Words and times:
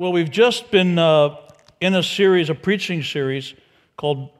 Well, 0.00 0.12
we've 0.12 0.30
just 0.30 0.70
been 0.70 0.96
uh, 0.96 1.34
in 1.80 1.96
a 1.96 2.04
series, 2.04 2.50
a 2.50 2.54
preaching 2.54 3.02
series 3.02 3.54
called 3.96 4.30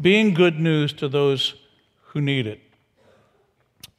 Being 0.00 0.34
Good 0.34 0.58
News 0.58 0.92
to 0.94 1.06
Those 1.06 1.54
Who 2.06 2.20
Need 2.20 2.48
It. 2.48 2.60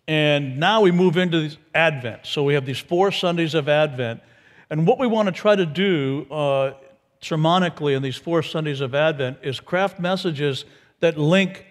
And 0.05 0.59
now 0.59 0.81
we 0.81 0.91
move 0.91 1.15
into 1.15 1.55
Advent. 1.73 2.25
So 2.25 2.43
we 2.43 2.55
have 2.55 2.65
these 2.65 2.79
four 2.79 3.13
Sundays 3.13 3.53
of 3.53 3.69
Advent. 3.69 4.19
And 4.69 4.85
what 4.85 4.99
we 4.99 5.07
want 5.07 5.27
to 5.27 5.31
try 5.31 5.55
to 5.55 5.65
do 5.65 6.27
uh, 6.29 6.73
sermonically 7.21 7.95
in 7.95 8.03
these 8.03 8.17
four 8.17 8.43
Sundays 8.43 8.81
of 8.81 8.93
Advent 8.93 9.37
is 9.43 9.61
craft 9.61 10.01
messages 10.01 10.65
that 10.99 11.17
link 11.17 11.67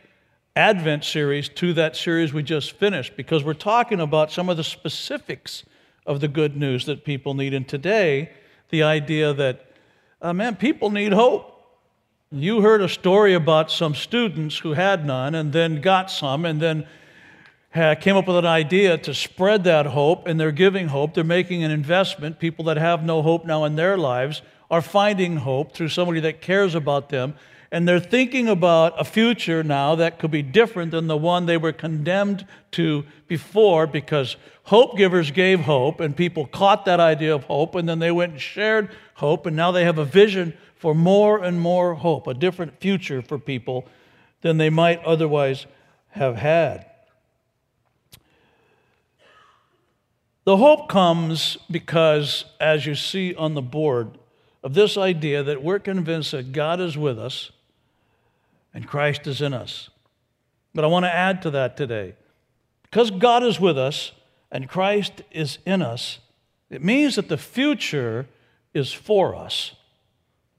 Advent 0.56 1.04
series 1.04 1.50
to 1.50 1.74
that 1.74 1.94
series 1.94 2.32
we 2.32 2.42
just 2.42 2.72
finished 2.72 3.18
because 3.18 3.44
we're 3.44 3.52
talking 3.52 4.00
about 4.00 4.32
some 4.32 4.48
of 4.48 4.56
the 4.56 4.64
specifics 4.64 5.62
of 6.06 6.22
the 6.22 6.28
good 6.28 6.56
news 6.56 6.86
that 6.86 7.04
people 7.04 7.34
need. 7.34 7.52
And 7.52 7.68
today, 7.68 8.30
the 8.70 8.82
idea 8.82 9.32
that, 9.34 9.66
uh, 10.20 10.32
man, 10.32 10.56
people 10.56 10.90
need 10.90 11.12
hope. 11.12 11.52
You 12.30 12.60
heard 12.60 12.82
a 12.82 12.88
story 12.88 13.34
about 13.34 13.70
some 13.70 13.94
students 13.94 14.58
who 14.58 14.72
had 14.72 15.06
none 15.06 15.34
and 15.34 15.52
then 15.52 15.80
got 15.80 16.10
some 16.10 16.44
and 16.44 16.60
then 16.60 16.86
came 18.00 18.16
up 18.16 18.26
with 18.26 18.36
an 18.36 18.46
idea 18.46 18.96
to 18.96 19.12
spread 19.12 19.64
that 19.64 19.86
hope, 19.86 20.26
and 20.26 20.40
they're 20.40 20.50
giving 20.50 20.88
hope. 20.88 21.12
They're 21.14 21.24
making 21.24 21.62
an 21.62 21.70
investment. 21.70 22.38
People 22.38 22.64
that 22.66 22.78
have 22.78 23.04
no 23.04 23.20
hope 23.22 23.44
now 23.44 23.64
in 23.64 23.76
their 23.76 23.98
lives 23.98 24.42
are 24.70 24.80
finding 24.80 25.36
hope 25.36 25.72
through 25.72 25.90
somebody 25.90 26.20
that 26.20 26.40
cares 26.40 26.74
about 26.74 27.10
them. 27.10 27.34
And 27.72 27.86
they're 27.86 28.00
thinking 28.00 28.48
about 28.48 29.00
a 29.00 29.04
future 29.04 29.62
now 29.64 29.96
that 29.96 30.18
could 30.18 30.30
be 30.30 30.42
different 30.42 30.92
than 30.92 31.08
the 31.08 31.16
one 31.16 31.46
they 31.46 31.56
were 31.56 31.72
condemned 31.72 32.46
to 32.72 33.04
before 33.26 33.86
because 33.86 34.36
hope 34.64 34.96
givers 34.96 35.30
gave 35.30 35.60
hope 35.60 36.00
and 36.00 36.16
people 36.16 36.46
caught 36.46 36.84
that 36.84 37.00
idea 37.00 37.34
of 37.34 37.44
hope 37.44 37.74
and 37.74 37.88
then 37.88 37.98
they 37.98 38.12
went 38.12 38.32
and 38.32 38.40
shared 38.40 38.90
hope 39.14 39.46
and 39.46 39.56
now 39.56 39.72
they 39.72 39.84
have 39.84 39.98
a 39.98 40.04
vision 40.04 40.56
for 40.76 40.94
more 40.94 41.42
and 41.42 41.60
more 41.60 41.94
hope, 41.94 42.26
a 42.26 42.34
different 42.34 42.80
future 42.80 43.22
for 43.22 43.38
people 43.38 43.86
than 44.42 44.58
they 44.58 44.70
might 44.70 45.02
otherwise 45.04 45.66
have 46.10 46.36
had. 46.36 46.86
The 50.44 50.58
hope 50.58 50.88
comes 50.88 51.58
because, 51.68 52.44
as 52.60 52.86
you 52.86 52.94
see 52.94 53.34
on 53.34 53.54
the 53.54 53.62
board, 53.62 54.16
of 54.62 54.74
this 54.74 54.96
idea 54.96 55.42
that 55.42 55.62
we're 55.62 55.80
convinced 55.80 56.30
that 56.32 56.52
God 56.52 56.80
is 56.80 56.96
with 56.96 57.18
us 57.18 57.50
and 58.76 58.86
Christ 58.86 59.26
is 59.26 59.40
in 59.40 59.54
us. 59.54 59.88
But 60.74 60.84
I 60.84 60.88
want 60.88 61.06
to 61.06 61.12
add 61.12 61.40
to 61.42 61.50
that 61.52 61.78
today. 61.78 62.14
Because 62.82 63.10
God 63.10 63.42
is 63.42 63.58
with 63.58 63.78
us 63.78 64.12
and 64.52 64.68
Christ 64.68 65.22
is 65.30 65.56
in 65.64 65.80
us, 65.80 66.18
it 66.68 66.84
means 66.84 67.16
that 67.16 67.30
the 67.30 67.38
future 67.38 68.26
is 68.74 68.92
for 68.92 69.34
us. 69.34 69.72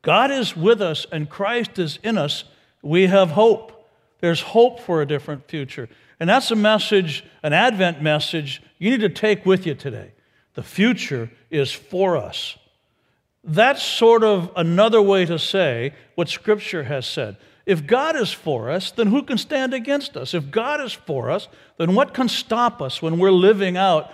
God 0.01 0.31
is 0.31 0.57
with 0.57 0.81
us 0.81 1.05
and 1.11 1.29
Christ 1.29 1.77
is 1.77 1.99
in 2.01 2.17
us. 2.17 2.45
We 2.81 3.05
have 3.05 3.29
hope. 3.29 3.87
There's 4.19 4.41
hope 4.41 4.79
for 4.79 5.03
a 5.03 5.07
different 5.07 5.47
future. 5.47 5.87
And 6.19 6.27
that's 6.27 6.49
a 6.49 6.55
message, 6.55 7.23
an 7.43 7.53
Advent 7.53 8.01
message, 8.01 8.63
you 8.79 8.89
need 8.89 9.01
to 9.01 9.09
take 9.09 9.45
with 9.45 9.67
you 9.67 9.75
today. 9.75 10.13
The 10.55 10.63
future 10.63 11.29
is 11.51 11.71
for 11.71 12.17
us. 12.17 12.57
That's 13.43 13.83
sort 13.83 14.23
of 14.23 14.51
another 14.55 15.03
way 15.03 15.25
to 15.25 15.37
say 15.37 15.93
what 16.15 16.29
Scripture 16.29 16.85
has 16.85 17.05
said. 17.05 17.37
If 17.67 17.85
God 17.85 18.15
is 18.15 18.31
for 18.31 18.71
us, 18.71 18.91
then 18.91 19.07
who 19.07 19.23
can 19.23 19.37
stand 19.37 19.73
against 19.73 20.15
us? 20.15 20.33
If 20.33 20.51
God 20.51 20.79
is 20.79 20.93
for 20.93 21.29
us, 21.29 21.49
then 21.77 21.95
what 21.95 22.13
can 22.13 22.29
stop 22.29 22.81
us 22.81 23.01
when 23.01 23.19
we're 23.19 23.29
living 23.29 23.75
out 23.75 24.09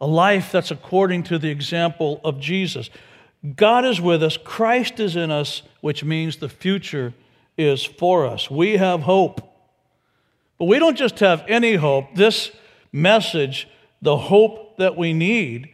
a 0.00 0.06
life 0.06 0.50
that's 0.50 0.70
according 0.70 1.24
to 1.24 1.38
the 1.38 1.50
example 1.50 2.18
of 2.24 2.40
Jesus? 2.40 2.88
God 3.56 3.84
is 3.84 4.00
with 4.00 4.22
us, 4.22 4.38
Christ 4.38 5.00
is 5.00 5.16
in 5.16 5.30
us, 5.30 5.60
which 5.82 6.02
means 6.02 6.38
the 6.38 6.48
future 6.48 7.12
is 7.58 7.84
for 7.84 8.24
us. 8.24 8.50
We 8.50 8.78
have 8.78 9.02
hope. 9.02 9.42
But 10.58 10.64
we 10.64 10.78
don't 10.78 10.96
just 10.96 11.18
have 11.18 11.44
any 11.46 11.74
hope. 11.74 12.14
This 12.14 12.52
message, 12.90 13.68
the 14.00 14.16
hope 14.16 14.78
that 14.78 14.96
we 14.96 15.12
need, 15.12 15.68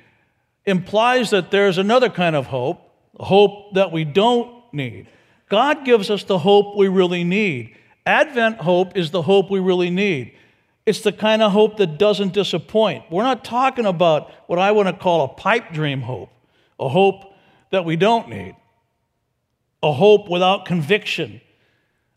implies 0.67 1.31
that 1.31 1.53
there's 1.53 1.79
another 1.79 2.11
kind 2.11 2.35
of 2.35 2.47
hope, 2.47 2.81
hope 3.21 3.75
that 3.75 3.93
we 3.93 4.05
don't 4.05 4.53
need. 4.75 5.07
God 5.51 5.85
gives 5.85 6.09
us 6.11 6.25
the 6.25 6.39
hope 6.39 6.77
we 6.77 6.89
really 6.89 7.25
need. 7.25 7.77
Advent 8.07 8.59
hope 8.59 8.97
is 8.97 9.11
the 9.11 9.23
hope 9.23 9.51
we 9.51 9.61
really 9.61 9.91
need. 9.91 10.33
It's 10.87 11.01
the 11.01 11.13
kind 11.13 11.43
of 11.43 11.53
hope 11.53 11.77
that 11.77 11.99
doesn't 11.99 12.33
disappoint. 12.33 13.05
We're 13.11 13.25
not 13.25 13.45
talking 13.45 13.85
about 13.85 14.31
what 14.47 14.59
I 14.59 14.73
want 14.73 14.89
to 14.89 14.95
call 14.95 15.25
a 15.25 15.29
pipe 15.29 15.73
dream 15.73 16.01
hope, 16.01 16.31
a 16.79 16.89
hope 16.89 17.35
that 17.71 17.85
we 17.85 17.97
don't 17.97 18.29
need, 18.29 18.57
a 19.83 19.93
hope 19.93 20.29
without 20.31 20.65
conviction, 20.65 21.41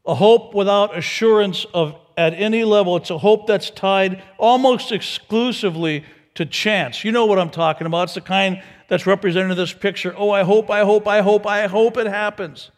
a 0.06 0.16
hope 0.16 0.54
without 0.54 0.98
assurance 0.98 1.66
of 1.74 1.96
at 2.16 2.34
any 2.36 2.64
level. 2.64 2.96
It's 2.98 3.10
a 3.10 3.18
hope 3.18 3.48
that's 3.48 3.70
tied 3.72 4.22
almost 4.38 4.92
exclusively 4.92 6.06
to 6.36 6.46
chance. 6.46 7.04
You 7.04 7.12
know 7.12 7.26
what 7.26 7.40
I'm 7.40 7.50
talking 7.50 7.88
about. 7.88 8.04
It's 8.04 8.14
the 8.14 8.22
kind 8.22 8.62
that's 8.88 9.06
represented 9.06 9.52
in 9.52 9.58
this 9.58 9.74
picture. 9.74 10.14
Oh, 10.16 10.30
I 10.30 10.44
hope, 10.44 10.70
I 10.70 10.84
hope, 10.84 11.08
I 11.08 11.22
hope, 11.22 11.48
I 11.48 11.68
hope 11.68 11.98
it 11.98 12.08
happens. 12.08 12.72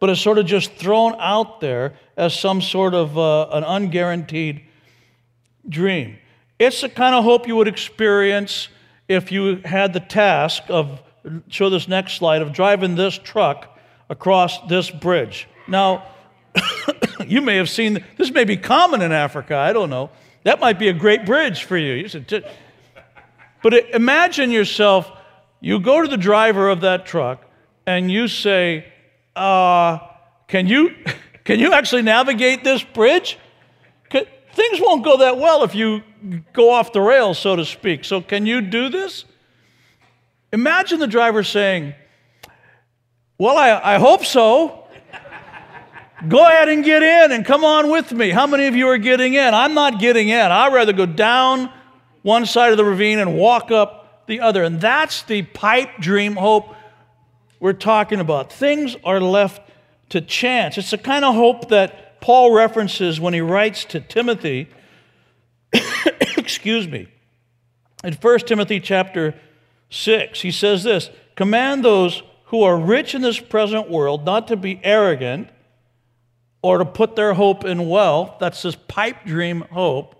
But 0.00 0.10
it's 0.10 0.20
sort 0.20 0.38
of 0.38 0.46
just 0.46 0.72
thrown 0.72 1.14
out 1.18 1.60
there 1.60 1.94
as 2.16 2.38
some 2.38 2.60
sort 2.60 2.94
of 2.94 3.16
uh, 3.16 3.48
an 3.50 3.64
unguaranteed 3.64 4.62
dream. 5.68 6.18
It's 6.58 6.80
the 6.80 6.88
kind 6.88 7.14
of 7.14 7.24
hope 7.24 7.46
you 7.46 7.56
would 7.56 7.68
experience 7.68 8.68
if 9.08 9.32
you 9.32 9.56
had 9.64 9.92
the 9.92 10.00
task 10.00 10.62
of, 10.68 11.02
show 11.48 11.70
this 11.70 11.88
next 11.88 12.14
slide, 12.14 12.42
of 12.42 12.52
driving 12.52 12.94
this 12.94 13.18
truck 13.18 13.78
across 14.08 14.60
this 14.68 14.90
bridge. 14.90 15.48
Now, 15.66 16.06
you 17.26 17.40
may 17.40 17.56
have 17.56 17.68
seen, 17.68 18.04
this 18.16 18.30
may 18.30 18.44
be 18.44 18.56
common 18.56 19.02
in 19.02 19.12
Africa, 19.12 19.56
I 19.56 19.72
don't 19.72 19.90
know. 19.90 20.10
That 20.44 20.60
might 20.60 20.78
be 20.78 20.88
a 20.88 20.92
great 20.92 21.24
bridge 21.24 21.64
for 21.64 21.76
you. 21.76 21.94
you 21.94 22.42
but 23.62 23.74
imagine 23.90 24.50
yourself, 24.50 25.10
you 25.60 25.80
go 25.80 26.02
to 26.02 26.08
the 26.08 26.18
driver 26.18 26.68
of 26.68 26.82
that 26.82 27.06
truck 27.06 27.42
and 27.86 28.10
you 28.10 28.28
say, 28.28 28.92
uh, 29.36 29.98
can, 30.48 30.66
you, 30.66 30.94
can 31.44 31.58
you 31.58 31.72
actually 31.72 32.02
navigate 32.02 32.64
this 32.64 32.82
bridge? 32.82 33.38
Things 34.54 34.80
won't 34.80 35.04
go 35.04 35.18
that 35.18 35.36
well 35.38 35.64
if 35.64 35.74
you 35.74 36.02
go 36.52 36.70
off 36.70 36.92
the 36.92 37.00
rails, 37.00 37.38
so 37.38 37.56
to 37.56 37.64
speak. 37.64 38.04
So, 38.04 38.20
can 38.20 38.46
you 38.46 38.60
do 38.60 38.88
this? 38.88 39.24
Imagine 40.52 41.00
the 41.00 41.08
driver 41.08 41.42
saying, 41.42 41.94
Well, 43.36 43.58
I, 43.58 43.94
I 43.94 43.98
hope 43.98 44.24
so. 44.24 44.80
Go 46.28 46.46
ahead 46.46 46.68
and 46.68 46.84
get 46.84 47.02
in 47.02 47.32
and 47.32 47.44
come 47.44 47.64
on 47.64 47.90
with 47.90 48.12
me. 48.12 48.30
How 48.30 48.46
many 48.46 48.66
of 48.66 48.76
you 48.76 48.88
are 48.88 48.96
getting 48.96 49.34
in? 49.34 49.52
I'm 49.52 49.74
not 49.74 49.98
getting 49.98 50.28
in. 50.28 50.40
I'd 50.40 50.72
rather 50.72 50.92
go 50.92 51.04
down 51.04 51.70
one 52.22 52.46
side 52.46 52.70
of 52.70 52.78
the 52.78 52.84
ravine 52.84 53.18
and 53.18 53.36
walk 53.36 53.70
up 53.70 54.26
the 54.26 54.40
other. 54.40 54.62
And 54.62 54.80
that's 54.80 55.22
the 55.24 55.42
pipe 55.42 55.98
dream 55.98 56.36
hope 56.36 56.73
we're 57.60 57.72
talking 57.72 58.20
about. 58.20 58.52
Things 58.52 58.96
are 59.04 59.20
left 59.20 59.62
to 60.10 60.20
chance. 60.20 60.78
It's 60.78 60.90
the 60.90 60.98
kind 60.98 61.24
of 61.24 61.34
hope 61.34 61.68
that 61.70 62.20
Paul 62.20 62.52
references 62.52 63.20
when 63.20 63.34
he 63.34 63.40
writes 63.40 63.84
to 63.86 64.00
Timothy. 64.00 64.68
Excuse 66.36 66.88
me. 66.88 67.08
In 68.02 68.14
1 68.14 68.38
Timothy 68.40 68.80
chapter 68.80 69.34
6, 69.90 70.40
he 70.40 70.50
says 70.50 70.84
this 70.84 71.10
Command 71.36 71.84
those 71.84 72.22
who 72.46 72.62
are 72.62 72.78
rich 72.78 73.14
in 73.14 73.22
this 73.22 73.40
present 73.40 73.90
world 73.90 74.24
not 74.24 74.48
to 74.48 74.56
be 74.56 74.80
arrogant 74.84 75.48
or 76.62 76.78
to 76.78 76.84
put 76.84 77.16
their 77.16 77.34
hope 77.34 77.64
in 77.64 77.88
wealth. 77.88 78.36
That's 78.40 78.62
this 78.62 78.76
pipe 78.76 79.24
dream 79.24 79.64
hope, 79.70 80.14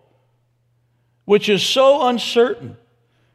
which 1.25 1.49
is 1.49 1.63
so 1.63 2.09
uncertain. 2.09 2.77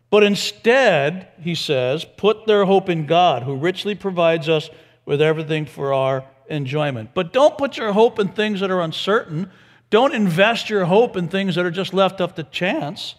But 0.10 0.24
instead, 0.24 1.28
he 1.40 1.56
says, 1.56 2.06
put 2.18 2.46
their 2.46 2.66
hope 2.66 2.90
in 2.90 3.06
God, 3.06 3.44
who 3.44 3.56
richly 3.56 3.96
provides 3.96 4.50
us 4.50 4.70
with 5.06 5.22
everything 5.22 5.66
for 5.66 5.94
our 5.94 6.24
enjoyment. 6.50 7.12
But 7.14 7.32
don't 7.32 7.58
put 7.58 7.78
your 7.78 7.94
hope 7.94 8.20
in 8.20 8.30
things 8.30 8.60
that 8.62 8.72
are 8.72 8.82
uncertain. 8.82 9.52
Don't 9.90 10.14
invest 10.14 10.70
your 10.70 10.86
hope 10.86 11.16
in 11.16 11.28
things 11.28 11.56
that 11.56 11.66
are 11.66 11.72
just 11.72 11.94
left 11.94 12.22
up 12.22 12.36
to 12.38 12.44
chance. 12.44 13.16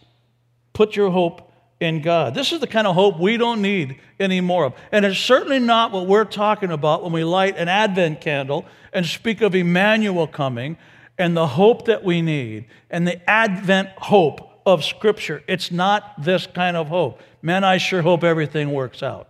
Put 0.72 0.96
your 0.96 1.10
hope 1.10 1.52
in 1.78 2.02
God. 2.02 2.34
This 2.34 2.52
is 2.52 2.60
the 2.60 2.66
kind 2.66 2.86
of 2.86 2.94
hope 2.94 3.18
we 3.18 3.36
don't 3.36 3.62
need 3.62 4.00
anymore 4.18 4.66
of. 4.66 4.74
And 4.92 5.04
it's 5.04 5.18
certainly 5.18 5.58
not 5.58 5.92
what 5.92 6.06
we're 6.06 6.24
talking 6.24 6.70
about 6.70 7.02
when 7.02 7.12
we 7.12 7.24
light 7.24 7.56
an 7.56 7.68
Advent 7.68 8.20
candle 8.20 8.66
and 8.92 9.06
speak 9.06 9.40
of 9.40 9.54
Emmanuel 9.54 10.26
coming 10.26 10.76
and 11.16 11.36
the 11.36 11.46
hope 11.46 11.86
that 11.86 12.04
we 12.04 12.20
need 12.20 12.66
and 12.90 13.06
the 13.06 13.30
Advent 13.30 13.88
hope 13.96 14.49
of 14.66 14.84
Scripture. 14.84 15.42
It's 15.46 15.70
not 15.70 16.22
this 16.22 16.46
kind 16.46 16.76
of 16.76 16.88
hope. 16.88 17.20
Man, 17.42 17.64
I 17.64 17.78
sure 17.78 18.02
hope 18.02 18.24
everything 18.24 18.72
works 18.72 19.02
out, 19.02 19.28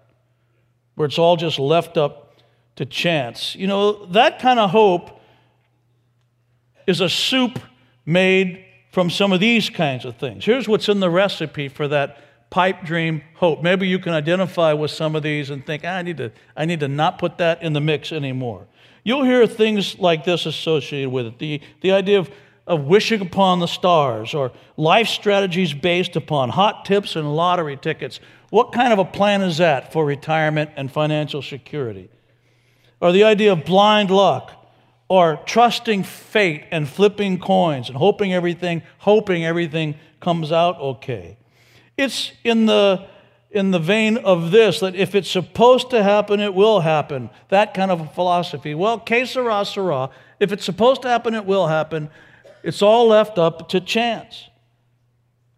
where 0.94 1.06
it's 1.06 1.19
all 1.19 1.37
just 1.37 1.59
left 1.59 1.97
up 1.97 2.35
to 2.77 2.85
chance. 2.87 3.55
You 3.55 3.67
know, 3.67 4.06
that 4.06 4.38
kind 4.38 4.59
of 4.59 4.71
hope 4.71 5.21
is 6.87 7.00
a 7.00 7.09
soup 7.09 7.59
made 8.05 8.65
from 8.91 9.11
some 9.11 9.32
of 9.32 9.41
these 9.41 9.71
kinds 9.71 10.05
of 10.05 10.17
things. 10.17 10.44
Here's 10.44 10.67
what's 10.67 10.88
in 10.88 11.00
the 11.00 11.11
recipe 11.11 11.69
for 11.69 11.87
that 11.88 12.19
pipe 12.50 12.83
dream, 12.83 13.23
hope. 13.35 13.62
Maybe 13.62 13.87
you 13.87 13.99
can 14.00 14.12
identify 14.12 14.73
with 14.73 14.91
some 14.91 15.15
of 15.15 15.23
these 15.23 15.50
and 15.50 15.65
think, 15.65 15.83
ah, 15.85 15.91
I, 15.91 16.03
need 16.03 16.17
to, 16.17 16.33
I 16.56 16.65
need 16.65 16.81
to 16.81 16.88
not 16.88 17.19
put 17.19 17.38
that 17.38 17.62
in 17.62 17.73
the 17.73 17.81
mix 17.81 18.11
anymore. 18.12 18.67
You'll 19.05 19.25
hear 19.25 19.47
things 19.47 19.99
like 19.99 20.25
this 20.25 20.47
associated 20.47 21.11
with 21.11 21.26
it 21.26 21.38
the, 21.38 21.61
the 21.81 21.93
idea 21.93 22.19
of, 22.19 22.31
of 22.71 22.85
wishing 22.85 23.21
upon 23.21 23.59
the 23.59 23.67
stars 23.67 24.33
or 24.33 24.53
life 24.77 25.09
strategies 25.09 25.75
based 25.75 26.15
upon 26.15 26.51
hot 26.51 26.85
tips 26.85 27.17
and 27.17 27.35
lottery 27.35 27.77
tickets. 27.77 28.21
What 28.51 28.73
kind 28.73 28.93
of 28.93 28.99
a 28.99 29.05
plan 29.05 29.43
is 29.43 29.59
that 29.59 29.93
for 29.93 30.05
retirement 30.05 30.71
and 30.77 30.91
financial 30.91 31.43
security? 31.43 32.09
Or 33.01 33.13
the 33.13 33.25
idea 33.25 33.53
of 33.53 33.65
blind 33.65 34.11
luck 34.11 34.53
or 35.09 35.41
trusting 35.45 36.05
fate 36.05 36.65
and 36.71 36.89
flipping 36.89 37.41
coins 37.41 37.89
and 37.89 37.99
hoping 37.99 38.33
everything, 38.33 38.83
hoping 38.99 39.45
everything 39.45 39.97
comes 40.21 40.53
out 40.53 40.79
okay. 40.79 41.37
It's 41.97 42.33
in 42.45 42.67
the 42.67 43.07
in 43.51 43.73
the 43.73 43.81
vein 43.81 44.17
of 44.17 44.53
this 44.53 44.79
that 44.79 44.95
if 44.95 45.17
it's 45.17 45.29
supposed 45.29 45.91
to 45.91 46.05
happen, 46.05 46.39
it 46.39 46.55
will 46.55 46.81
happen. 46.81 47.31
That 47.49 47.75
kind 47.75 47.91
of 47.91 48.01
a 48.01 48.07
philosophy. 48.07 48.75
Well, 48.75 49.01
que 49.01 49.27
sera, 49.27 49.65
sera. 49.65 50.11
If 50.39 50.53
it's 50.53 50.65
supposed 50.65 51.03
to 51.03 51.09
happen, 51.09 51.35
it 51.35 51.45
will 51.45 51.67
happen. 51.67 52.11
It's 52.62 52.83
all 52.83 53.09
left 53.09 53.39
up 53.39 53.69
to 53.71 53.81
chance. 53.81 54.49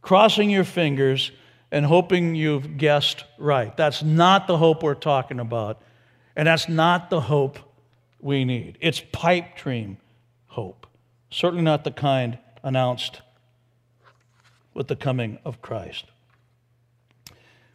Crossing 0.00 0.50
your 0.50 0.64
fingers 0.64 1.32
and 1.70 1.87
hoping 1.87 2.34
you've 2.34 2.76
guessed 2.76 3.25
right. 3.38 3.76
That's 3.76 4.02
not 4.02 4.46
the 4.46 4.58
hope 4.58 4.82
we're 4.82 4.94
talking 4.94 5.40
about. 5.40 5.81
And 6.37 6.49
that's 6.49 6.69
not 6.69 7.10
the 7.10 7.20
hope 7.20 7.58
we 8.20 8.44
need. 8.44 8.78
It's 8.81 9.02
pipe 9.12 9.56
dream 9.56 9.99
hope. 10.46 10.87
Certainly 11.31 11.64
not 11.64 11.84
the 11.84 11.90
kind 11.90 12.38
announced 12.62 13.20
with 14.75 14.88
the 14.88 14.96
coming 14.96 15.38
of 15.44 15.60
Christ. 15.60 16.04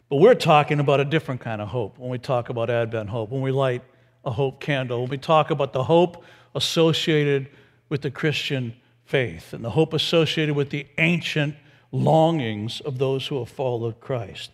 But 0.08 0.16
we're 0.16 0.34
talking 0.34 0.80
about 0.80 1.00
a 1.00 1.04
different 1.04 1.40
kind 1.40 1.60
of 1.60 1.68
hope 1.68 1.98
when 1.98 2.08
we 2.08 2.18
talk 2.18 2.48
about 2.48 2.70
Advent 2.70 3.10
hope, 3.10 3.30
when 3.30 3.42
we 3.42 3.50
light 3.50 3.82
a 4.24 4.30
hope 4.30 4.60
candle, 4.60 5.02
when 5.02 5.10
we 5.10 5.18
talk 5.18 5.50
about 5.50 5.72
the 5.72 5.84
hope 5.84 6.24
associated 6.54 7.48
with 7.88 8.02
the 8.02 8.10
Christian 8.10 8.74
faith 9.08 9.54
and 9.54 9.64
the 9.64 9.70
hope 9.70 9.94
associated 9.94 10.54
with 10.54 10.68
the 10.68 10.86
ancient 10.98 11.56
longings 11.90 12.80
of 12.82 12.98
those 12.98 13.26
who 13.28 13.38
have 13.38 13.48
followed 13.48 13.98
Christ. 14.00 14.50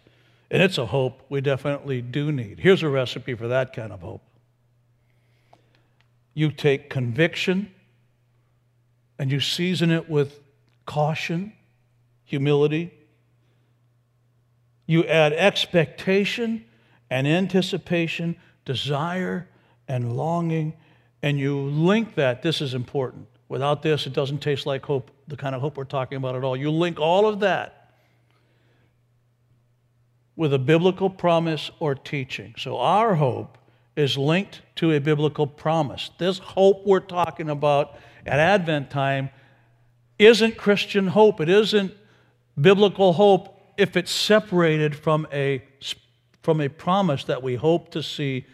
And 0.49 0.62
it's 0.62 0.79
a 0.79 0.87
hope 0.87 1.23
we 1.29 1.41
definitely 1.41 2.01
do 2.01 2.31
need. 2.31 2.61
Here's 2.61 2.85
a 2.85 2.89
recipe 2.89 3.35
for 3.35 3.49
that 3.49 3.73
kind 3.73 3.93
of 3.93 4.01
hope 4.01 4.23
you 6.35 6.51
take 6.51 6.89
conviction 6.89 7.73
and 9.19 9.31
you 9.33 9.41
season 9.41 9.91
it 9.91 10.09
with 10.09 10.41
caution, 10.87 11.53
humility. 12.25 12.93
You 14.87 15.05
add 15.05 15.33
expectation 15.33 16.65
and 17.11 17.27
anticipation, 17.27 18.37
desire 18.65 19.49
and 19.89 20.17
longing, 20.17 20.75
and 21.23 21.39
you 21.39 21.61
link 21.61 22.15
that. 22.15 22.43
This 22.43 22.61
is 22.61 22.75
important. 22.75 23.27
Without 23.49 23.82
this, 23.82 24.06
it 24.06 24.12
doesn't 24.12 24.38
taste 24.38 24.67
like 24.67 24.85
hope, 24.85 25.11
the 25.29 25.37
kind 25.37 25.55
of 25.55 25.61
hope 25.61 25.76
we're 25.76 25.85
talking 25.85 26.17
about 26.17 26.35
at 26.35 26.44
all. 26.44 26.56
You 26.56 26.70
link 26.70 26.99
all 26.99 27.26
of 27.26 27.41
that 27.41 27.93
with 30.37 30.52
a 30.52 30.58
biblical 30.58 31.11
promise 31.11 31.70
or 31.79 31.94
teaching. 31.94 32.55
So 32.58 32.79
our 32.79 33.14
hope 33.14 33.58
is 33.96 34.19
linked 34.19 34.62
to 34.76 34.93
a 34.93 35.00
biblical 35.00 35.46
promise. 35.46 36.11
This 36.19 36.38
hope 36.38 36.87
we're 36.87 37.00
talking 37.00 37.50
about 37.50 37.96
at 38.26 38.41
Advent 38.41 38.91
time 38.91 39.31
isn't 40.19 40.56
Christian 40.56 41.08
hope. 41.08 41.40
It 41.40 41.49
isn't 41.49 41.93
biblical 42.61 43.12
hope 43.12 43.61
if 43.76 43.97
it's 43.97 44.11
separated 44.11 44.97
from 44.97 45.26
a, 45.32 45.62
from 46.43 46.61
a 46.61 46.69
promise 46.69 47.25
that 47.25 47.43
we 47.43 47.56
hope 47.56 47.90
to 47.90 48.02
see 48.02 48.47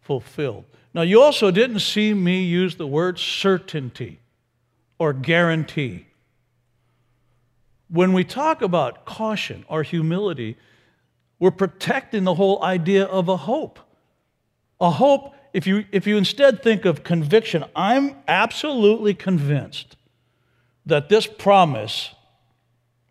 fulfilled. 0.00 0.64
Now, 0.92 1.02
you 1.02 1.20
also 1.20 1.50
didn't 1.50 1.80
see 1.80 2.14
me 2.14 2.42
use 2.42 2.76
the 2.76 2.86
word 2.86 3.18
certainty 3.18 4.20
or 4.98 5.12
guarantee. 5.12 6.06
When 7.88 8.12
we 8.12 8.24
talk 8.24 8.62
about 8.62 9.04
caution 9.04 9.64
or 9.68 9.82
humility, 9.82 10.56
we're 11.38 11.50
protecting 11.50 12.24
the 12.24 12.34
whole 12.34 12.62
idea 12.62 13.04
of 13.04 13.28
a 13.28 13.36
hope. 13.36 13.78
A 14.80 14.90
hope, 14.90 15.34
if 15.52 15.66
you, 15.66 15.84
if 15.92 16.06
you 16.06 16.16
instead 16.16 16.62
think 16.62 16.84
of 16.84 17.04
conviction, 17.04 17.64
I'm 17.76 18.16
absolutely 18.26 19.14
convinced 19.14 19.96
that 20.86 21.08
this 21.08 21.26
promise 21.26 22.10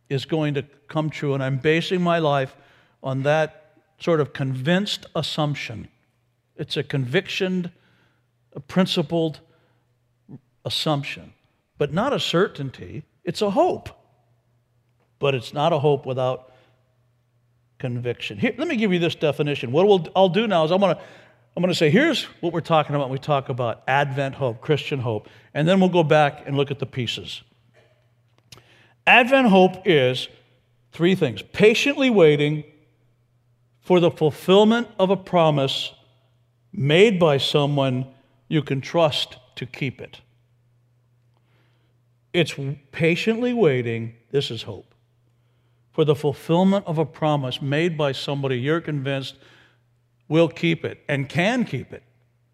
is 0.09 0.25
going 0.25 0.53
to 0.55 0.63
come 0.87 1.09
true, 1.09 1.33
and 1.33 1.43
I'm 1.43 1.57
basing 1.57 2.01
my 2.01 2.19
life 2.19 2.55
on 3.01 3.23
that 3.23 3.77
sort 3.99 4.19
of 4.19 4.33
convinced 4.33 5.05
assumption. 5.15 5.87
It's 6.55 6.77
a 6.77 6.83
convictioned, 6.83 7.71
a 8.53 8.59
principled 8.59 9.39
assumption, 10.65 11.33
but 11.77 11.93
not 11.93 12.13
a 12.13 12.19
certainty. 12.19 13.03
It's 13.23 13.41
a 13.41 13.49
hope. 13.49 13.89
But 15.19 15.35
it's 15.35 15.53
not 15.53 15.73
a 15.73 15.79
hope 15.79 16.05
without 16.05 16.51
conviction. 17.79 18.37
Here, 18.37 18.53
let 18.57 18.67
me 18.67 18.75
give 18.75 18.93
you 18.93 18.99
this 18.99 19.15
definition. 19.15 19.71
What 19.71 19.87
we'll, 19.87 20.07
I'll 20.15 20.29
do 20.29 20.47
now 20.47 20.63
is 20.65 20.71
I'm 20.71 20.79
going 20.79 20.95
to 20.95 21.01
I'm 21.55 21.61
going 21.61 21.71
to 21.71 21.77
say, 21.77 21.91
here's 21.91 22.23
what 22.41 22.51
we're 22.51 22.61
talking 22.61 22.95
about 22.95 23.09
when 23.09 23.19
we 23.19 23.19
talk 23.19 23.49
about 23.49 23.83
Advent 23.87 24.33
hope, 24.33 24.59
Christian 24.59 24.99
hope, 24.99 25.29
and 25.53 25.67
then 25.67 25.79
we'll 25.79 25.89
go 25.89 26.03
back 26.03 26.43
and 26.47 26.57
look 26.57 26.71
at 26.71 26.79
the 26.79 26.87
pieces. 26.87 27.43
Advent 29.05 29.49
hope 29.49 29.83
is 29.85 30.29
three 30.91 31.13
things 31.13 31.43
patiently 31.43 32.09
waiting 32.09 32.63
for 33.81 33.99
the 33.99 34.09
fulfillment 34.09 34.87
of 34.97 35.11
a 35.11 35.17
promise 35.17 35.93
made 36.71 37.19
by 37.19 37.37
someone 37.37 38.07
you 38.47 38.63
can 38.63 38.81
trust 38.81 39.37
to 39.55 39.67
keep 39.67 40.01
it. 40.01 40.21
It's 42.33 42.55
patiently 42.91 43.53
waiting, 43.53 44.15
this 44.31 44.49
is 44.49 44.63
hope, 44.63 44.95
for 45.91 46.03
the 46.03 46.15
fulfillment 46.15 46.85
of 46.87 46.97
a 46.97 47.05
promise 47.05 47.61
made 47.61 47.95
by 47.97 48.11
somebody 48.11 48.59
you're 48.59 48.81
convinced 48.81 49.35
will 50.27 50.49
keep 50.49 50.83
it 50.83 50.99
and 51.07 51.29
can 51.29 51.63
keep 51.63 51.93
it, 51.93 52.03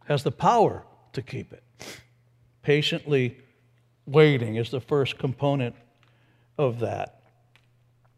has 0.06 0.24
the 0.24 0.32
power 0.32 0.84
to 1.14 1.22
keep 1.22 1.54
it. 1.54 1.64
Patiently 2.62 3.38
waiting 4.06 4.56
is 4.58 4.70
the 4.70 4.82
first 4.82 5.18
component 5.18 5.76
of 6.58 6.80
that. 6.80 7.22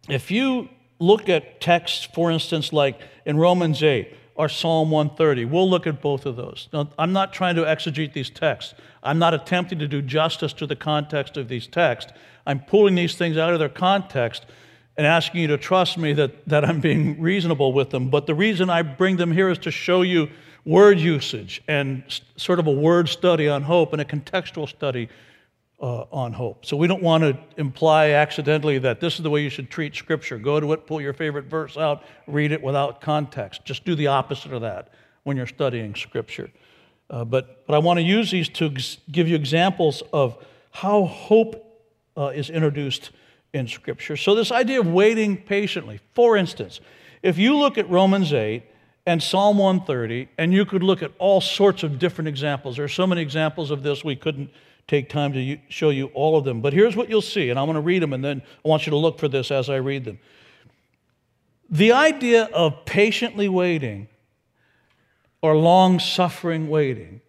If 0.09 0.31
you 0.31 0.67
look 0.99 1.29
at 1.29 1.61
texts, 1.61 2.07
for 2.11 2.31
instance, 2.31 2.73
like 2.73 2.99
in 3.25 3.37
Romans 3.37 3.83
8 3.83 4.15
or 4.41 4.49
Psalm 4.49 4.89
130, 4.89 5.45
we'll 5.45 5.69
look 5.69 5.85
at 5.85 6.01
both 6.01 6.25
of 6.25 6.35
those. 6.35 6.67
Now, 6.73 6.89
I'm 6.97 7.13
not 7.13 7.31
trying 7.31 7.53
to 7.57 7.61
exegete 7.61 8.13
these 8.13 8.31
texts. 8.31 8.73
I'm 9.03 9.19
not 9.19 9.35
attempting 9.35 9.77
to 9.77 9.87
do 9.87 10.01
justice 10.01 10.51
to 10.53 10.65
the 10.65 10.75
context 10.75 11.37
of 11.37 11.47
these 11.47 11.67
texts. 11.67 12.11
I'm 12.47 12.59
pulling 12.59 12.95
these 12.95 13.13
things 13.13 13.37
out 13.37 13.53
of 13.53 13.59
their 13.59 13.69
context 13.69 14.47
and 14.97 15.05
asking 15.05 15.41
you 15.41 15.47
to 15.49 15.59
trust 15.59 15.95
me 15.99 16.13
that, 16.13 16.47
that 16.47 16.65
I'm 16.65 16.79
being 16.79 17.21
reasonable 17.21 17.71
with 17.71 17.91
them. 17.91 18.09
But 18.09 18.25
the 18.25 18.33
reason 18.33 18.71
I 18.71 18.81
bring 18.81 19.17
them 19.17 19.31
here 19.31 19.47
is 19.47 19.59
to 19.59 19.69
show 19.69 20.01
you 20.01 20.27
word 20.65 20.99
usage 20.99 21.61
and 21.67 22.01
sort 22.35 22.57
of 22.57 22.65
a 22.65 22.71
word 22.71 23.09
study 23.09 23.47
on 23.47 23.61
hope 23.61 23.93
and 23.93 24.01
a 24.01 24.05
contextual 24.05 24.67
study 24.67 25.07
uh, 25.81 26.05
on 26.11 26.31
hope. 26.31 26.65
So 26.65 26.77
we 26.77 26.87
don't 26.87 27.01
want 27.01 27.23
to 27.23 27.37
imply 27.57 28.11
accidentally 28.11 28.77
that 28.79 28.99
this 28.99 29.15
is 29.15 29.23
the 29.23 29.29
way 29.29 29.41
you 29.41 29.49
should 29.49 29.69
treat 29.69 29.95
Scripture. 29.95 30.37
Go 30.37 30.59
to 30.59 30.73
it, 30.73 30.85
pull 30.85 31.01
your 31.01 31.13
favorite 31.13 31.45
verse 31.45 31.75
out, 31.75 32.03
read 32.27 32.51
it 32.51 32.61
without 32.61 33.01
context. 33.01 33.65
Just 33.65 33.83
do 33.83 33.95
the 33.95 34.07
opposite 34.07 34.53
of 34.53 34.61
that 34.61 34.93
when 35.23 35.37
you're 35.37 35.47
studying 35.47 35.95
Scripture. 35.95 36.51
Uh, 37.09 37.25
but, 37.25 37.65
but 37.65 37.73
I 37.73 37.79
want 37.79 37.97
to 37.97 38.03
use 38.03 38.29
these 38.29 38.47
to 38.49 38.67
ex- 38.67 38.97
give 39.11 39.27
you 39.27 39.35
examples 39.35 40.03
of 40.13 40.37
how 40.69 41.05
hope 41.05 41.67
uh, 42.15 42.27
is 42.27 42.49
introduced 42.49 43.09
in 43.53 43.67
Scripture. 43.67 44.15
So, 44.15 44.35
this 44.35 44.51
idea 44.51 44.79
of 44.79 44.87
waiting 44.87 45.35
patiently, 45.35 45.99
for 46.13 46.37
instance, 46.37 46.79
if 47.21 47.37
you 47.37 47.57
look 47.57 47.77
at 47.77 47.89
Romans 47.89 48.31
8 48.31 48.63
and 49.05 49.21
Psalm 49.21 49.57
130, 49.57 50.29
and 50.37 50.53
you 50.53 50.63
could 50.63 50.83
look 50.83 51.01
at 51.01 51.11
all 51.17 51.41
sorts 51.41 51.83
of 51.83 51.99
different 51.99 52.27
examples, 52.29 52.77
there 52.77 52.85
are 52.85 52.89
so 52.89 53.05
many 53.05 53.21
examples 53.21 53.71
of 53.71 53.83
this 53.83 54.03
we 54.03 54.15
couldn't 54.15 54.51
take 54.91 55.07
time 55.07 55.31
to 55.31 55.57
show 55.69 55.89
you 55.89 56.07
all 56.07 56.37
of 56.37 56.43
them. 56.43 56.59
But 56.59 56.73
here's 56.73 56.97
what 56.97 57.09
you'll 57.09 57.21
see, 57.21 57.49
and 57.49 57.57
I'm 57.57 57.65
going 57.65 57.75
to 57.75 57.81
read 57.81 58.01
them, 58.01 58.11
and 58.11 58.21
then 58.21 58.41
I 58.65 58.67
want 58.67 58.85
you 58.85 58.89
to 58.89 58.97
look 58.97 59.19
for 59.19 59.29
this 59.29 59.49
as 59.49 59.69
I 59.69 59.77
read 59.77 60.03
them. 60.03 60.19
The 61.69 61.93
idea 61.93 62.49
of 62.53 62.83
patiently 62.83 63.47
waiting 63.47 64.09
or 65.41 65.55
long 65.55 65.97
suffering 65.97 66.67
waiting 66.67 67.21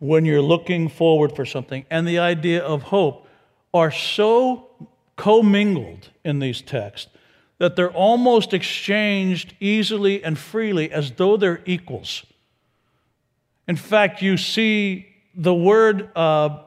when 0.00 0.24
you're 0.24 0.42
looking 0.42 0.88
forward 0.88 1.36
for 1.36 1.44
something, 1.44 1.86
and 1.90 2.08
the 2.08 2.18
idea 2.18 2.60
of 2.60 2.82
hope 2.82 3.28
are 3.72 3.92
so 3.92 4.68
commingled 5.14 6.10
in 6.24 6.40
these 6.40 6.60
texts, 6.60 7.12
that 7.58 7.76
they're 7.76 7.92
almost 7.92 8.52
exchanged 8.52 9.54
easily 9.60 10.24
and 10.24 10.36
freely 10.36 10.90
as 10.90 11.12
though 11.12 11.36
they're 11.36 11.60
equals. 11.66 12.26
In 13.68 13.76
fact, 13.76 14.22
you 14.22 14.36
see 14.36 15.06
the 15.38 15.54
word 15.54 16.10
uh, 16.16 16.58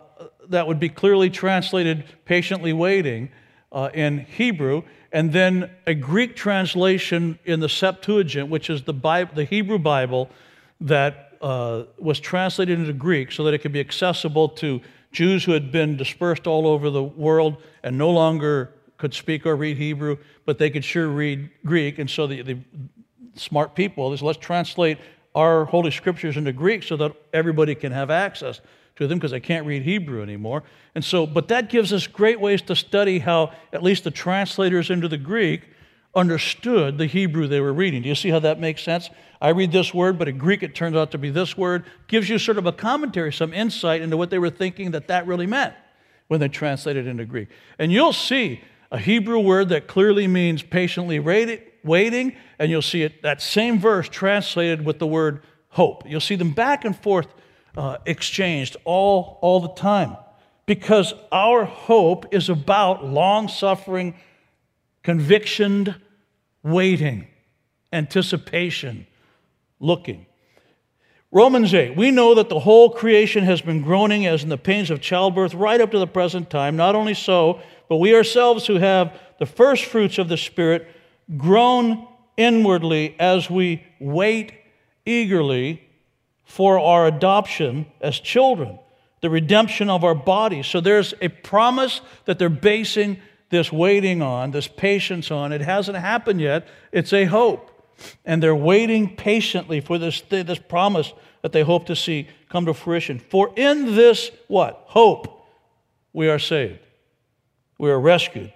that 0.48 0.66
would 0.66 0.80
be 0.80 0.90
clearly 0.90 1.30
translated 1.30 2.06
patiently 2.26 2.74
waiting 2.74 3.30
uh, 3.72 3.90
in 3.94 4.20
Hebrew, 4.20 4.84
and 5.12 5.34
then 5.34 5.70
a 5.86 5.94
Greek 5.94 6.36
translation 6.36 7.38
in 7.44 7.60
the 7.60 7.70
Septuagint, 7.70 8.50
which 8.50 8.70
is 8.70 8.84
the, 8.84 8.94
Bible, 8.94 9.36
the 9.36 9.44
Hebrew 9.44 9.78
Bible 9.78 10.30
that 10.80 11.38
uh, 11.42 11.84
was 12.00 12.20
translated 12.20 12.80
into 12.80 12.94
Greek 12.94 13.32
so 13.32 13.44
that 13.44 13.54
it 13.54 13.60
could 13.60 13.74
be 13.74 13.80
accessible 13.82 14.48
to 14.48 14.80
Jews 15.12 15.44
who 15.44 15.52
had 15.52 15.72
been 15.72 15.98
dispersed 15.98 16.48
all 16.48 16.66
over 16.66 16.90
the 16.90 17.04
world 17.04 17.58
and 17.84 17.98
no 17.98 18.10
longer 18.10 18.74
could 18.98 19.14
speak 19.14 19.46
or 19.46 19.56
read 19.56 19.78
Hebrew, 19.78 20.18
but 20.46 20.58
they 20.58 20.70
could 20.70 20.86
sure 20.86 21.08
read 21.10 21.50
Greek. 21.66 22.00
And 22.00 22.10
so 22.10 22.28
the, 22.28 22.42
the 22.42 22.58
smart 23.36 23.76
people 23.76 24.16
let's 24.16 24.40
translate 24.40 24.98
our 25.34 25.66
Holy 25.66 25.92
Scriptures 25.92 26.38
into 26.38 26.52
Greek 26.52 26.84
so 26.84 26.98
that 26.98 27.14
everybody 27.34 27.76
can 27.76 27.92
have 27.92 28.10
access 28.10 28.62
to 28.98 29.08
them 29.08 29.18
because 29.18 29.32
they 29.32 29.40
can't 29.40 29.66
read 29.66 29.84
Hebrew 29.84 30.22
anymore. 30.22 30.64
And 30.94 31.04
so, 31.04 31.26
but 31.26 31.48
that 31.48 31.70
gives 31.70 31.94
us 31.94 32.08
great 32.08 32.40
ways 32.40 32.62
to 32.64 32.76
study 32.76 33.20
how 33.20 33.54
at 33.72 33.82
least 33.82 34.04
the 34.04 34.12
translators 34.12 34.90
into 34.90 35.08
the 35.08 35.18
Greek 35.18 35.62
understood 36.14 36.98
the 36.98 37.06
Hebrew 37.06 37.48
they 37.48 37.62
were 37.62 37.74
reading. 37.74 38.02
Do 38.02 38.10
you 38.10 38.16
see 38.16 38.30
how 38.30 38.40
that 38.40 38.60
makes 38.60 38.84
sense? 38.84 39.10
I 39.42 39.50
read 39.50 39.72
this 39.72 39.94
word, 39.94 40.20
but 40.20 40.28
in 40.28 40.38
Greek 40.38 40.62
it 40.62 40.76
turns 40.76 40.96
out 40.96 41.12
to 41.12 41.18
be 41.18 41.30
this 41.30 41.58
word. 41.58 41.86
Gives 42.08 42.30
you 42.30 42.38
sort 42.38 42.58
of 42.58 42.66
a 42.66 42.72
commentary, 42.74 43.32
some 43.32 43.54
insight 43.54 44.02
into 44.02 44.18
what 44.18 44.30
they 44.30 44.40
were 44.40 44.50
thinking 44.50 44.92
that 44.92 45.08
that 45.08 45.26
really 45.26 45.48
meant 45.48 45.74
when 46.28 46.40
they 46.40 46.50
translated 46.50 47.08
into 47.08 47.26
Greek. 47.26 47.48
And 47.80 47.92
you'll 47.92 48.14
see 48.14 48.62
a 48.92 48.98
Hebrew 48.98 49.40
word 49.40 49.70
that 49.70 49.88
clearly 49.88 50.28
means 50.28 50.62
patiently 50.62 51.18
waiting, 51.84 52.36
and 52.60 52.70
you'll 52.70 52.82
see 52.82 53.04
it 53.04 53.22
that 53.24 53.42
same 53.42 53.80
verse 53.80 54.08
translated 54.10 54.86
with 54.86 55.00
the 55.00 55.08
word 55.08 55.42
hope. 55.70 56.04
You'll 56.06 56.20
see 56.20 56.36
them 56.36 56.52
back 56.52 56.86
and 56.86 56.96
forth 56.96 57.28
uh, 57.76 57.98
exchanged 58.06 58.78
all, 58.84 59.40
all 59.42 59.60
the 59.60 59.74
time 59.74 60.18
because 60.66 61.14
our 61.32 61.66
hope 61.66 62.34
is 62.34 62.50
about 62.50 63.06
long 63.06 63.48
suffering, 63.48 64.16
convictioned 65.04 65.96
waiting, 66.64 67.28
anticipation, 67.92 69.08
looking. 69.80 70.26
Romans 71.32 71.74
8, 71.74 71.96
we 71.96 72.12
know 72.12 72.36
that 72.36 72.50
the 72.50 72.60
whole 72.60 72.90
creation 72.90 73.46
has 73.46 73.62
been 73.62 73.82
groaning 73.82 74.26
as 74.26 74.44
in 74.44 74.50
the 74.50 74.58
pains 74.58 74.92
of 74.92 75.00
childbirth 75.00 75.54
right 75.54 75.80
up 75.80 75.92
to 75.92 76.00
the 76.00 76.08
present 76.08 76.50
time. 76.50 76.76
Not 76.76 76.94
only 76.94 77.14
so, 77.14 77.62
but 77.88 77.98
we 77.98 78.14
ourselves 78.14 78.68
who 78.68 78.76
have 78.76 79.18
the 79.40 79.46
first 79.46 79.86
fruits 79.86 80.18
of 80.18 80.28
the 80.28 80.38
Spirit 80.38 80.88
groan 81.38 82.08
inwardly 82.38 83.16
as 83.20 83.50
we 83.50 83.84
wait 84.00 84.54
eagerly 85.06 85.88
for 86.44 86.80
our 86.80 87.08
adoption 87.08 87.86
as 88.02 88.20
children, 88.20 88.78
the 89.22 89.30
redemption 89.30 89.90
of 89.90 90.04
our 90.04 90.16
bodies. 90.16 90.68
So 90.68 90.82
there's 90.82 91.14
a 91.22 91.30
promise 91.30 92.02
that 92.26 92.40
they're 92.40 92.50
basing 92.50 93.18
this 93.50 93.72
waiting 93.72 94.22
on, 94.22 94.52
this 94.52 94.68
patience 94.68 95.30
on. 95.32 95.52
It 95.52 95.62
hasn't 95.62 95.98
happened 95.98 96.42
yet, 96.42 96.68
it's 96.92 97.14
a 97.14 97.26
hope. 97.26 97.70
And 98.26 98.42
they're 98.42 98.56
waiting 98.56 99.16
patiently 99.16 99.80
for 99.80 100.00
this, 100.00 100.22
this 100.22 100.58
promise 100.58 101.14
that 101.44 101.52
they 101.52 101.62
hope 101.62 101.86
to 101.86 101.96
see 101.96 102.28
come 102.50 102.66
to 102.66 102.74
fruition. 102.74 103.20
For 103.20 103.54
in 103.56 103.96
this, 103.96 104.32
what? 104.48 104.84
Hope, 104.86 105.46
we 106.12 106.28
are 106.30 106.40
saved. 106.40 106.80
We 107.78 107.90
are 107.92 108.00
rescued. 108.00 108.52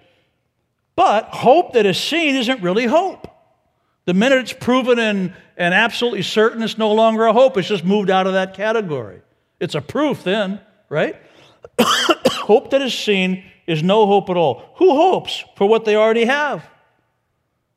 But 0.96 1.26
hope 1.26 1.74
that 1.74 1.86
is 1.86 1.98
seen 2.00 2.34
isn't 2.36 2.62
really 2.62 2.86
hope. 2.86 3.28
The 4.06 4.14
minute 4.14 4.38
it's 4.38 4.52
proven 4.52 4.98
and, 4.98 5.34
and 5.56 5.74
absolutely 5.74 6.22
certain, 6.22 6.62
it's 6.62 6.78
no 6.78 6.92
longer 6.92 7.26
a 7.26 7.32
hope. 7.32 7.56
It's 7.58 7.68
just 7.68 7.84
moved 7.84 8.08
out 8.08 8.26
of 8.26 8.32
that 8.32 8.54
category. 8.54 9.20
It's 9.60 9.74
a 9.74 9.80
proof 9.80 10.24
then, 10.24 10.60
right? 10.88 11.16
hope 11.80 12.70
that 12.70 12.80
is 12.82 12.94
seen 12.94 13.44
is 13.66 13.82
no 13.82 14.06
hope 14.06 14.30
at 14.30 14.36
all. 14.36 14.62
Who 14.76 14.90
hopes 14.90 15.44
for 15.56 15.68
what 15.68 15.84
they 15.84 15.96
already 15.96 16.24
have? 16.24 16.66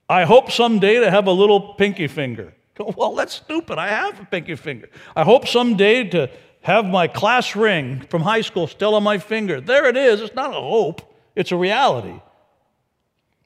I 0.08 0.24
hope 0.24 0.52
someday 0.52 1.00
to 1.00 1.12
have 1.12 1.28
a 1.28 1.32
little 1.32 1.74
pinky 1.76 2.08
finger. 2.08 2.54
Well, 2.96 3.14
that's 3.14 3.34
stupid. 3.34 3.78
I 3.78 3.90
have 3.90 4.22
a 4.22 4.26
pinky 4.26 4.56
finger. 4.56 4.90
I 5.14 5.26
hope 5.26 5.50
someday 5.50 6.06
to 6.12 6.30
have 6.62 6.86
my 6.86 7.10
class 7.10 7.54
ring 7.54 8.06
from 8.10 8.22
high 8.22 8.40
school 8.40 8.68
still 8.68 8.96
on 8.96 9.04
my 9.04 9.18
finger. 9.18 9.60
There 9.60 9.86
it 9.88 9.98
is. 9.98 10.22
It's 10.22 10.34
not 10.34 10.52
a 10.52 10.62
hope, 10.62 11.02
it's 11.36 11.52
a 11.52 11.58
reality. 11.58 12.22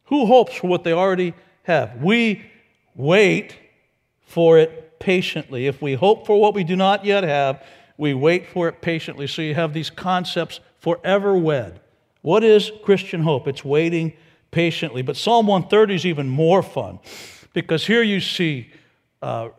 Who 0.05 0.25
hopes 0.25 0.55
for 0.55 0.67
what 0.67 0.83
they 0.83 0.93
already 0.93 1.33
have? 1.63 2.01
We 2.01 2.43
wait 2.95 3.57
for 4.25 4.57
it 4.57 4.99
patiently. 4.99 5.67
If 5.67 5.81
we 5.81 5.93
hope 5.93 6.25
for 6.25 6.39
what 6.39 6.53
we 6.53 6.63
do 6.63 6.75
not 6.75 7.05
yet 7.05 7.23
have, 7.23 7.63
we 7.97 8.13
wait 8.13 8.47
for 8.47 8.67
it 8.67 8.81
patiently. 8.81 9.27
So 9.27 9.41
you 9.41 9.55
have 9.55 9.73
these 9.73 9.89
concepts 9.89 10.59
forever 10.79 11.37
wed. 11.37 11.79
What 12.21 12.43
is 12.43 12.71
Christian 12.83 13.21
hope? 13.21 13.47
It's 13.47 13.65
waiting 13.65 14.13
patiently. 14.51 15.01
But 15.01 15.17
Psalm 15.17 15.47
130 15.47 15.95
is 15.95 16.05
even 16.05 16.29
more 16.29 16.63
fun 16.63 16.99
because 17.53 17.85
here 17.85 18.01
you 18.01 18.19
see, 18.19 18.71
uh, 19.21 19.49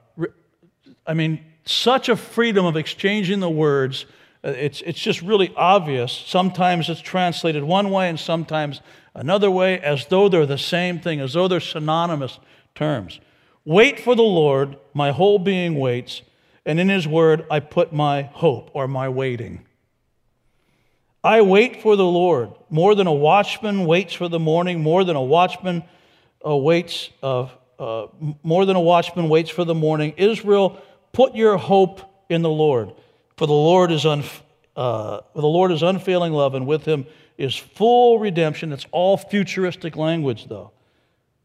I 1.07 1.15
mean, 1.15 1.45
such 1.65 2.09
a 2.09 2.17
freedom 2.17 2.67
of 2.67 2.77
exchanging 2.77 3.41
the 3.41 3.51
words. 3.51 4.07
Uh, 4.45 4.51
it's, 4.51 4.83
it's 4.83 5.01
just 5.01 5.23
really 5.23 5.53
obvious. 5.57 6.13
Sometimes 6.13 6.91
it's 6.91 7.01
translated 7.01 7.65
one 7.65 7.91
way 7.91 8.09
and 8.09 8.21
sometimes 8.21 8.83
another 9.15 9.51
way, 9.51 9.81
as 9.81 10.07
though 10.07 10.29
they're 10.29 10.47
the 10.47 10.59
same 10.59 11.01
thing, 11.01 11.21
as 11.21 11.33
though 11.33 11.49
they're 11.49 11.61
synonymous 11.61 12.39
terms. 12.75 13.21
Wait 13.65 13.99
for 13.99 14.15
the 14.15 14.23
Lord, 14.23 14.77
my 14.93 15.13
whole 15.13 15.39
being 15.39 15.79
waits, 15.79 16.23
and 16.67 16.79
in 16.79 16.89
his 16.89 17.09
word 17.09 17.47
I 17.51 17.61
put 17.61 17.93
my 17.93 18.23
hope 18.23 18.71
or 18.75 18.87
my 18.87 19.09
waiting. 19.09 19.65
I 21.23 21.41
wait 21.41 21.81
for 21.81 21.97
the 21.97 22.05
Lord 22.05 22.51
more 22.69 22.95
than 22.95 23.07
a 23.07 23.13
watchman 23.13 23.87
waits 23.87 24.13
for 24.13 24.29
the 24.29 24.39
morning, 24.39 24.83
more 24.83 25.05
than 25.05 25.17
a 25.17 25.23
watchman 25.23 25.83
uh, 26.47 26.55
waits, 26.55 27.09
uh, 27.23 27.49
uh, 27.79 28.09
more 28.43 28.67
than 28.67 28.77
a 28.77 28.81
watchman 28.81 29.31
waits 29.31 29.49
for 29.49 29.65
the 29.65 29.75
morning. 29.75 30.13
Israel, 30.19 30.83
put 31.13 31.35
your 31.35 31.57
hope 31.57 32.03
in 32.29 32.43
the 32.43 32.51
Lord, 32.51 32.93
for 33.37 33.47
the 33.47 33.53
Lord 33.53 33.91
is 33.91 34.07
un, 34.07 34.25
uh, 34.77 35.21
the 35.35 35.47
Lord 35.47 35.73
is 35.73 35.83
unfailing 35.83 36.33
love, 36.33 36.55
and 36.55 36.67
with 36.67 36.85
Him 36.85 37.07
is 37.37 37.57
full 37.57 38.19
redemption. 38.19 38.73
It's 38.73 38.87
all 38.93 39.17
futuristic 39.17 39.97
language, 39.97 40.47
though. 40.47 40.73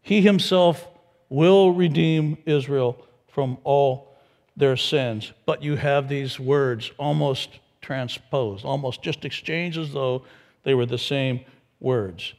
He 0.01 0.21
Himself 0.21 0.87
will 1.29 1.71
redeem 1.71 2.37
Israel 2.45 3.05
from 3.27 3.57
all 3.63 4.17
their 4.57 4.75
sins. 4.75 5.31
But 5.45 5.63
you 5.63 5.75
have 5.75 6.09
these 6.09 6.39
words 6.39 6.91
almost 6.97 7.59
transposed, 7.81 8.65
almost 8.65 9.01
just 9.01 9.25
exchanged 9.25 9.77
as 9.77 9.93
though 9.93 10.25
they 10.63 10.73
were 10.73 10.85
the 10.85 10.97
same 10.97 11.41
words. 11.79 12.33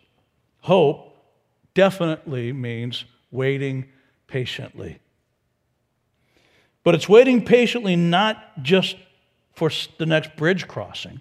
Hope 0.61 1.17
definitely 1.75 2.53
means 2.53 3.05
waiting 3.31 3.87
patiently. 4.27 5.01
But 6.85 6.95
it's 6.95 7.09
waiting 7.09 7.45
patiently 7.45 7.97
not 7.97 8.63
just 8.63 8.97
for 9.61 9.71
the 9.99 10.07
next 10.07 10.35
bridge 10.37 10.67
crossing. 10.67 11.21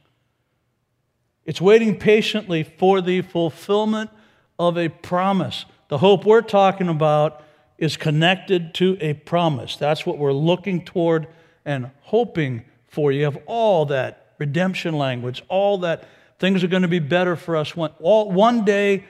It's 1.43 1.60
waiting 1.60 2.00
patiently 2.00 2.63
for 2.63 3.01
the 3.01 3.22
fulfillment 3.22 4.12
of 4.58 4.77
a 4.77 4.88
promise. 4.88 5.65
The 5.89 5.98
hope 5.98 6.24
we're 6.24 6.41
talking 6.41 6.88
about 6.88 7.43
is 7.77 7.98
connected 7.98 8.74
to 8.75 8.98
a 9.01 9.15
promise. 9.15 9.75
That's 9.75 10.05
what 10.05 10.17
we're 10.17 10.31
looking 10.31 10.86
toward 10.86 11.27
and 11.65 11.91
hoping 12.00 12.63
for. 12.88 13.12
You 13.12 13.25
have 13.25 13.38
all 13.46 13.86
that 13.88 14.36
redemption 14.38 14.98
language, 14.98 15.43
all 15.50 15.79
that 15.79 16.05
things 16.39 16.63
are 16.63 16.67
going 16.67 16.84
to 16.84 16.88
be 16.88 17.00
better 17.00 17.36
for 17.36 17.58
us. 17.58 17.75
One, 17.75 17.91
all, 18.00 18.31
one 18.31 18.63
day, 18.63 19.03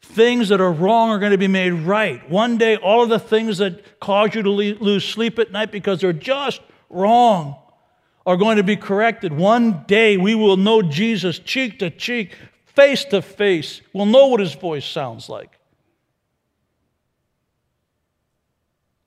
things 0.00 0.48
that 0.48 0.60
are 0.60 0.72
wrong 0.72 1.10
are 1.10 1.20
going 1.20 1.30
to 1.30 1.38
be 1.38 1.46
made 1.46 1.70
right. 1.70 2.28
One 2.28 2.58
day, 2.58 2.74
all 2.74 3.04
of 3.04 3.10
the 3.10 3.20
things 3.20 3.58
that 3.58 4.00
cause 4.00 4.34
you 4.34 4.42
to 4.42 4.50
lose 4.50 5.08
sleep 5.08 5.38
at 5.38 5.52
night 5.52 5.70
because 5.70 6.00
they're 6.00 6.12
just 6.12 6.60
wrong 6.90 7.61
are 8.26 8.36
going 8.36 8.56
to 8.56 8.62
be 8.62 8.76
corrected. 8.76 9.32
One 9.32 9.84
day, 9.86 10.16
we 10.16 10.34
will 10.34 10.56
know 10.56 10.82
Jesus 10.82 11.38
cheek 11.38 11.78
to 11.80 11.90
cheek, 11.90 12.36
face 12.66 13.04
to 13.06 13.22
face. 13.22 13.80
We'll 13.92 14.06
know 14.06 14.28
what 14.28 14.40
his 14.40 14.54
voice 14.54 14.86
sounds 14.86 15.28
like. 15.28 15.58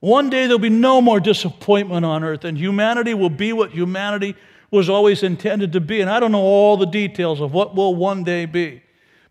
One 0.00 0.30
day 0.30 0.42
there'll 0.42 0.58
be 0.58 0.68
no 0.68 1.00
more 1.00 1.20
disappointment 1.20 2.04
on 2.04 2.22
earth, 2.22 2.44
and 2.44 2.56
humanity 2.56 3.14
will 3.14 3.30
be 3.30 3.52
what 3.52 3.72
humanity 3.72 4.36
was 4.70 4.88
always 4.88 5.22
intended 5.22 5.72
to 5.72 5.80
be. 5.80 6.00
And 6.00 6.10
I 6.10 6.20
don't 6.20 6.32
know 6.32 6.42
all 6.42 6.76
the 6.76 6.86
details 6.86 7.40
of 7.40 7.52
what 7.52 7.74
will 7.74 7.94
one 7.94 8.22
day 8.22 8.44
be, 8.44 8.82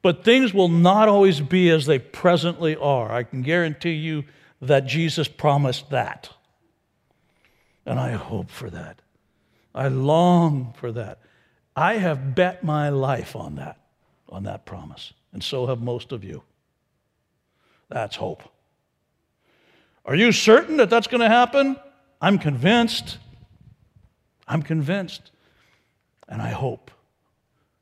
but 0.01 0.23
things 0.23 0.53
will 0.53 0.69
not 0.69 1.07
always 1.07 1.39
be 1.39 1.69
as 1.69 1.85
they 1.85 1.99
presently 1.99 2.75
are. 2.75 3.11
I 3.11 3.23
can 3.23 3.41
guarantee 3.41 3.93
you 3.93 4.25
that 4.61 4.85
Jesus 4.85 5.27
promised 5.27 5.91
that. 5.91 6.29
And 7.85 7.99
I 7.99 8.13
hope 8.13 8.49
for 8.49 8.69
that. 8.71 9.01
I 9.75 9.89
long 9.89 10.73
for 10.77 10.91
that. 10.93 11.19
I 11.75 11.95
have 11.97 12.33
bet 12.33 12.63
my 12.63 12.89
life 12.89 13.35
on 13.35 13.55
that, 13.57 13.77
on 14.29 14.43
that 14.43 14.65
promise, 14.65 15.13
and 15.33 15.43
so 15.43 15.67
have 15.67 15.81
most 15.81 16.11
of 16.11 16.23
you. 16.23 16.41
That's 17.89 18.15
hope. 18.15 18.41
Are 20.05 20.15
you 20.15 20.31
certain 20.31 20.77
that 20.77 20.89
that's 20.89 21.07
going 21.07 21.21
to 21.21 21.29
happen? 21.29 21.75
I'm 22.21 22.39
convinced. 22.39 23.17
I'm 24.47 24.61
convinced. 24.61 25.31
And 26.27 26.41
I 26.41 26.49
hope 26.49 26.89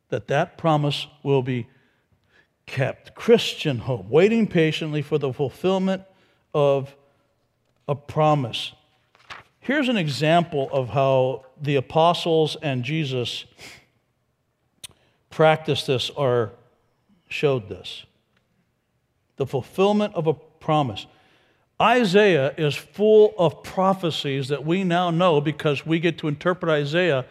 that 0.09 0.27
that 0.27 0.57
promise 0.57 1.07
will 1.21 1.43
be 1.43 1.67
kept. 2.65 3.13
Christian 3.15 3.79
hope, 3.79 4.07
waiting 4.09 4.47
patiently 4.47 5.01
for 5.01 5.17
the 5.17 5.31
fulfillment 5.31 6.03
of 6.53 6.95
a 7.87 7.95
promise. 7.95 8.73
Here's 9.63 9.87
an 9.87 9.95
example 9.95 10.69
of 10.73 10.89
how 10.89 11.45
the 11.61 11.77
apostles 11.77 12.57
and 12.61 12.83
Jesus 12.83 13.45
practiced 15.29 15.87
this 15.87 16.09
or 16.09 16.51
showed 17.29 17.69
this 17.69 18.05
the 19.37 19.47
fulfillment 19.47 20.13
of 20.15 20.27
a 20.27 20.33
promise. 20.33 21.07
Isaiah 21.81 22.53
is 22.57 22.75
full 22.75 23.33
of 23.37 23.63
prophecies 23.63 24.49
that 24.49 24.65
we 24.65 24.83
now 24.83 25.09
know 25.09 25.39
because 25.39 25.85
we 25.85 25.97
get 25.97 26.17
to 26.17 26.27
interpret 26.27 26.69
Isaiah 26.69 27.25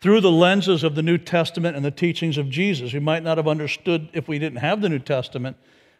through 0.00 0.20
the 0.20 0.30
lenses 0.30 0.84
of 0.84 0.94
the 0.94 1.02
New 1.02 1.18
Testament 1.18 1.76
and 1.76 1.84
the 1.84 1.90
teachings 1.90 2.38
of 2.38 2.48
Jesus. 2.48 2.92
We 2.92 3.00
might 3.00 3.24
not 3.24 3.38
have 3.38 3.48
understood 3.48 4.08
if 4.12 4.28
we 4.28 4.38
didn't 4.38 4.60
have 4.60 4.80
the 4.80 4.88
New 4.88 5.00
Testament. 5.00 5.56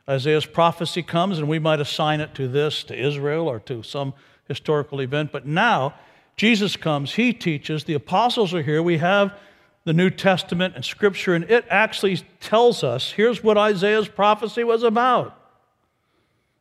Isaiah's 0.09 0.47
prophecy 0.47 1.03
comes 1.03 1.39
and 1.41 1.49
we 1.49 1.59
might 1.59 1.81
assign 1.81 2.21
it 2.21 2.37
to 2.37 2.47
this, 2.47 2.85
to 2.85 2.97
Israel, 2.97 3.49
or 3.49 3.59
to 3.61 3.83
some 3.83 4.15
historical 4.49 5.01
event. 5.01 5.33
But 5.33 5.47
now, 5.47 5.95
Jesus 6.37 6.77
comes, 6.77 7.15
he 7.15 7.33
teaches, 7.33 7.85
the 7.85 7.95
apostles 7.95 8.53
are 8.53 8.63
here, 8.63 8.83
we 8.83 8.99
have 8.99 9.37
the 9.85 9.93
New 9.93 10.11
Testament 10.11 10.75
and 10.75 10.85
Scripture, 10.85 11.35
and 11.35 11.49
it 11.51 11.65
actually 11.71 12.17
tells 12.41 12.83
us 12.83 13.13
here's 13.13 13.43
what 13.43 13.57
Isaiah's 13.57 14.09
prophecy 14.09 14.65
was 14.65 14.83
about. 14.83 15.41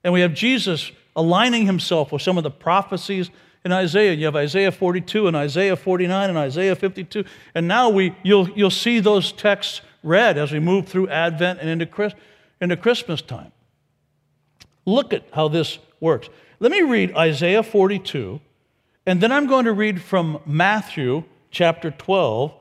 And 0.03 0.13
we 0.13 0.21
have 0.21 0.33
Jesus 0.33 0.91
aligning 1.15 1.65
himself 1.65 2.11
with 2.11 2.21
some 2.21 2.37
of 2.37 2.43
the 2.43 2.51
prophecies 2.51 3.31
in 3.65 3.71
Isaiah. 3.71 4.13
You 4.13 4.25
have 4.25 4.35
Isaiah 4.35 4.71
42 4.71 5.27
and 5.27 5.35
Isaiah 5.35 5.75
49 5.75 6.29
and 6.29 6.37
Isaiah 6.37 6.75
52. 6.75 7.25
And 7.55 7.67
now 7.67 7.89
we, 7.89 8.15
you'll, 8.23 8.47
you'll 8.51 8.69
see 8.69 8.99
those 8.99 9.31
texts 9.31 9.81
read 10.03 10.37
as 10.37 10.51
we 10.51 10.59
move 10.59 10.87
through 10.87 11.09
Advent 11.09 11.59
and 11.59 11.69
into, 11.69 12.15
into 12.61 12.77
Christmas 12.77 13.21
time. 13.23 13.51
Look 14.85 15.13
at 15.13 15.23
how 15.33 15.47
this 15.47 15.79
works. 15.99 16.29
Let 16.61 16.71
me 16.71 16.83
read 16.83 17.13
Isaiah 17.17 17.63
42, 17.63 18.39
and 19.05 19.19
then 19.19 19.29
I'm 19.29 19.45
going 19.45 19.65
to 19.65 19.73
read 19.73 20.01
from 20.01 20.39
Matthew 20.45 21.25
chapter 21.51 21.91
12, 21.91 22.53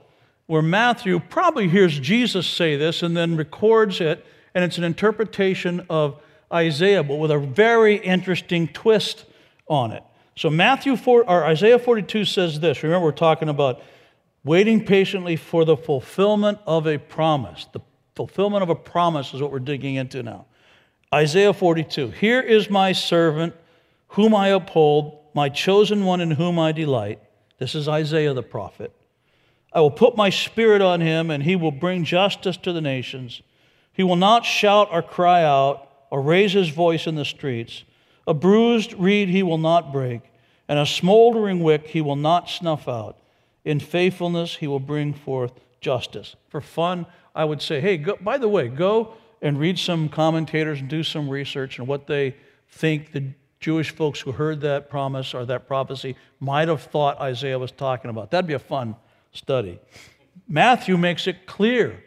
where 0.46 0.62
Matthew 0.62 1.20
probably 1.20 1.68
hears 1.68 2.00
Jesus 2.00 2.44
say 2.44 2.76
this 2.76 3.04
and 3.04 3.16
then 3.16 3.36
records 3.36 4.00
it, 4.00 4.26
and 4.52 4.64
it's 4.64 4.78
an 4.78 4.84
interpretation 4.84 5.86
of 5.88 6.20
Isaiah, 6.52 7.04
but 7.04 7.16
with 7.16 7.30
a 7.30 7.38
very 7.38 7.94
interesting 7.96 8.66
twist 8.66 9.26
on 9.68 9.92
it. 9.92 10.02
So 10.36 10.50
Matthew 10.50 10.96
4 10.96 11.30
or 11.30 11.44
Isaiah 11.44 11.78
42 11.78 12.24
says 12.24 12.58
this. 12.58 12.82
Remember, 12.82 13.06
we're 13.06 13.12
talking 13.12 13.48
about 13.48 13.80
waiting 14.42 14.84
patiently 14.84 15.36
for 15.36 15.64
the 15.64 15.76
fulfillment 15.76 16.58
of 16.66 16.88
a 16.88 16.98
promise. 16.98 17.68
The 17.72 17.80
fulfillment 18.16 18.64
of 18.64 18.70
a 18.70 18.74
promise 18.74 19.32
is 19.32 19.40
what 19.40 19.52
we're 19.52 19.60
digging 19.60 19.94
into 19.94 20.24
now. 20.24 20.46
Isaiah 21.14 21.52
42. 21.52 22.10
Here 22.10 22.40
is 22.40 22.68
my 22.68 22.90
servant 22.90 23.54
whom 24.14 24.34
I 24.34 24.48
uphold, 24.48 25.18
my 25.34 25.48
chosen 25.48 26.04
one 26.04 26.20
in 26.20 26.32
whom 26.32 26.58
I 26.58 26.72
delight. 26.72 27.20
This 27.58 27.74
is 27.74 27.88
Isaiah 27.88 28.32
the 28.32 28.42
prophet. 28.42 28.92
I 29.72 29.80
will 29.80 29.90
put 29.90 30.16
my 30.16 30.30
spirit 30.30 30.80
on 30.80 31.00
him, 31.00 31.30
and 31.30 31.42
he 31.42 31.56
will 31.56 31.72
bring 31.72 32.04
justice 32.04 32.56
to 32.58 32.72
the 32.72 32.80
nations. 32.80 33.42
He 33.92 34.04
will 34.04 34.16
not 34.16 34.44
shout 34.44 34.88
or 34.92 35.02
cry 35.02 35.42
out 35.42 35.88
or 36.10 36.22
raise 36.22 36.52
his 36.52 36.68
voice 36.68 37.08
in 37.08 37.16
the 37.16 37.24
streets. 37.24 37.82
A 38.26 38.34
bruised 38.34 38.94
reed 38.94 39.28
he 39.28 39.42
will 39.42 39.58
not 39.58 39.92
break, 39.92 40.22
and 40.68 40.78
a 40.78 40.86
smoldering 40.86 41.60
wick 41.60 41.88
he 41.88 42.00
will 42.00 42.16
not 42.16 42.48
snuff 42.48 42.86
out. 42.86 43.18
In 43.64 43.80
faithfulness 43.80 44.56
he 44.56 44.68
will 44.68 44.80
bring 44.80 45.12
forth 45.12 45.52
justice. 45.80 46.36
For 46.48 46.60
fun, 46.60 47.06
I 47.34 47.44
would 47.44 47.60
say, 47.60 47.80
hey, 47.80 47.96
go, 47.96 48.16
by 48.20 48.38
the 48.38 48.48
way, 48.48 48.68
go 48.68 49.14
and 49.42 49.58
read 49.58 49.78
some 49.78 50.08
commentators 50.08 50.80
and 50.80 50.88
do 50.88 51.02
some 51.02 51.28
research 51.28 51.80
on 51.80 51.86
what 51.86 52.06
they 52.06 52.36
think 52.68 53.12
the 53.12 53.32
Jewish 53.64 53.92
folks 53.92 54.20
who 54.20 54.32
heard 54.32 54.60
that 54.60 54.90
promise 54.90 55.32
or 55.32 55.46
that 55.46 55.66
prophecy 55.66 56.16
might 56.38 56.68
have 56.68 56.82
thought 56.82 57.18
Isaiah 57.18 57.58
was 57.58 57.72
talking 57.72 58.10
about. 58.10 58.30
That'd 58.30 58.46
be 58.46 58.52
a 58.52 58.58
fun 58.58 58.94
study. 59.32 59.80
Matthew 60.46 60.98
makes 60.98 61.26
it 61.26 61.46
clear 61.46 62.04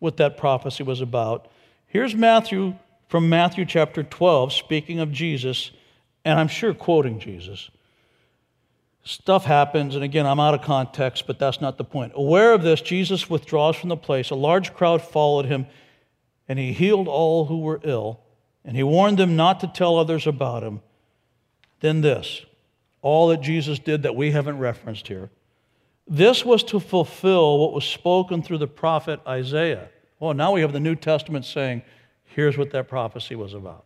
what 0.00 0.16
that 0.16 0.36
prophecy 0.36 0.82
was 0.82 1.00
about. 1.00 1.46
Here's 1.86 2.16
Matthew 2.16 2.74
from 3.08 3.28
Matthew 3.28 3.64
chapter 3.64 4.02
12, 4.02 4.52
speaking 4.52 4.98
of 4.98 5.12
Jesus, 5.12 5.70
and 6.24 6.36
I'm 6.36 6.48
sure 6.48 6.74
quoting 6.74 7.20
Jesus. 7.20 7.70
Stuff 9.04 9.44
happens, 9.44 9.94
and 9.94 10.02
again, 10.02 10.26
I'm 10.26 10.40
out 10.40 10.54
of 10.54 10.62
context, 10.62 11.28
but 11.28 11.38
that's 11.38 11.60
not 11.60 11.78
the 11.78 11.84
point. 11.84 12.10
Aware 12.16 12.52
of 12.52 12.62
this, 12.64 12.80
Jesus 12.80 13.30
withdraws 13.30 13.76
from 13.76 13.88
the 13.88 13.96
place. 13.96 14.30
A 14.30 14.34
large 14.34 14.74
crowd 14.74 15.00
followed 15.00 15.46
him, 15.46 15.66
and 16.48 16.58
he 16.58 16.72
healed 16.72 17.06
all 17.06 17.44
who 17.44 17.60
were 17.60 17.80
ill, 17.84 18.18
and 18.66 18.76
he 18.76 18.82
warned 18.82 19.16
them 19.16 19.36
not 19.36 19.60
to 19.60 19.66
tell 19.66 19.96
others 19.96 20.26
about 20.26 20.62
him. 20.62 20.82
Then, 21.80 22.02
this 22.02 22.44
all 23.00 23.28
that 23.28 23.40
Jesus 23.40 23.78
did 23.78 24.02
that 24.02 24.16
we 24.16 24.32
haven't 24.32 24.58
referenced 24.58 25.06
here. 25.06 25.30
This 26.08 26.44
was 26.44 26.64
to 26.64 26.80
fulfill 26.80 27.58
what 27.58 27.72
was 27.72 27.84
spoken 27.84 28.42
through 28.42 28.58
the 28.58 28.66
prophet 28.66 29.20
Isaiah. 29.24 29.90
Well, 30.18 30.34
now 30.34 30.50
we 30.52 30.60
have 30.62 30.72
the 30.72 30.80
New 30.80 30.96
Testament 30.96 31.44
saying, 31.44 31.82
Here's 32.24 32.58
what 32.58 32.72
that 32.72 32.88
prophecy 32.88 33.36
was 33.36 33.54
about. 33.54 33.84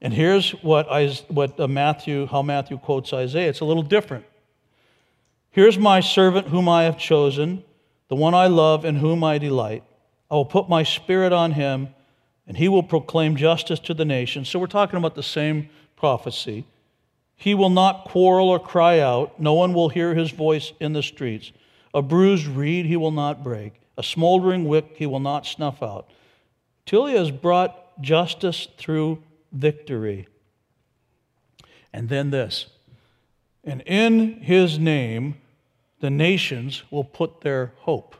And 0.00 0.12
here's 0.12 0.50
what, 0.62 0.86
I, 0.92 1.08
what 1.28 1.58
uh, 1.58 1.66
Matthew, 1.66 2.26
how 2.26 2.42
Matthew 2.42 2.78
quotes 2.78 3.12
Isaiah. 3.12 3.48
It's 3.48 3.60
a 3.60 3.64
little 3.64 3.82
different. 3.82 4.26
Here's 5.50 5.78
my 5.78 6.00
servant 6.00 6.48
whom 6.48 6.68
I 6.68 6.84
have 6.84 6.98
chosen, 6.98 7.64
the 8.08 8.14
one 8.14 8.34
I 8.34 8.46
love 8.46 8.84
and 8.84 8.98
whom 8.98 9.24
I 9.24 9.38
delight. 9.38 9.82
I 10.30 10.34
will 10.34 10.44
put 10.44 10.68
my 10.68 10.82
spirit 10.82 11.32
on 11.32 11.52
him, 11.52 11.88
and 12.48 12.56
he 12.56 12.66
will 12.66 12.82
proclaim 12.82 13.36
justice 13.36 13.78
to 13.80 13.94
the 13.94 14.04
nations. 14.04 14.48
So 14.48 14.58
we're 14.58 14.66
talking 14.66 14.96
about 14.96 15.14
the 15.14 15.22
same 15.22 15.68
prophecy. 15.94 16.66
He 17.36 17.54
will 17.54 17.70
not 17.70 18.06
quarrel 18.06 18.48
or 18.48 18.58
cry 18.58 18.98
out. 18.98 19.38
No 19.38 19.54
one 19.54 19.74
will 19.74 19.90
hear 19.90 20.14
his 20.14 20.32
voice 20.32 20.72
in 20.80 20.92
the 20.94 21.02
streets. 21.02 21.52
A 21.94 22.02
bruised 22.02 22.46
reed 22.46 22.86
he 22.86 22.96
will 22.96 23.12
not 23.12 23.44
break 23.44 23.74
a 23.98 24.02
smoldering 24.02 24.64
wick 24.64 24.94
he 24.94 25.06
will 25.06 25.20
not 25.20 25.44
snuff 25.44 25.82
out, 25.82 26.08
till 26.86 27.06
he 27.06 27.16
has 27.16 27.32
brought 27.32 28.00
justice 28.00 28.68
through 28.78 29.22
victory. 29.52 30.28
And 31.92 32.08
then 32.08 32.30
this, 32.30 32.66
and 33.64 33.82
in 33.82 34.40
his 34.40 34.78
name 34.78 35.34
the 36.00 36.10
nations 36.10 36.84
will 36.92 37.02
put 37.02 37.40
their 37.40 37.72
hope. 37.80 38.14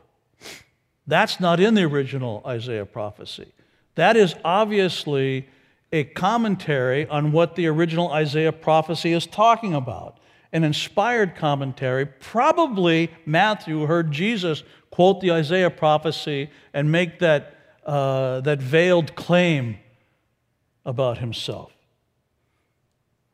That's 1.07 1.39
not 1.39 1.61
in 1.61 1.75
the 1.75 1.83
original 1.83 2.43
Isaiah 2.45 2.85
prophecy. 2.85 3.53
That 3.95 4.15
is 4.15 4.35
obviously 4.43 5.47
a 5.91 6.03
commentary 6.03 7.07
on 7.07 7.31
what 7.31 7.55
the 7.55 7.67
original 7.67 8.11
Isaiah 8.11 8.51
prophecy 8.51 9.13
is 9.13 9.25
talking 9.25 9.73
about. 9.73 10.19
An 10.51 10.63
inspired 10.63 11.35
commentary. 11.35 12.05
Probably 12.05 13.11
Matthew 13.25 13.85
heard 13.85 14.11
Jesus 14.11 14.63
quote 14.91 15.21
the 15.21 15.31
Isaiah 15.31 15.69
prophecy 15.69 16.49
and 16.73 16.91
make 16.91 17.19
that, 17.19 17.55
uh, 17.85 18.41
that 18.41 18.59
veiled 18.59 19.15
claim 19.15 19.77
about 20.85 21.19
himself. 21.19 21.71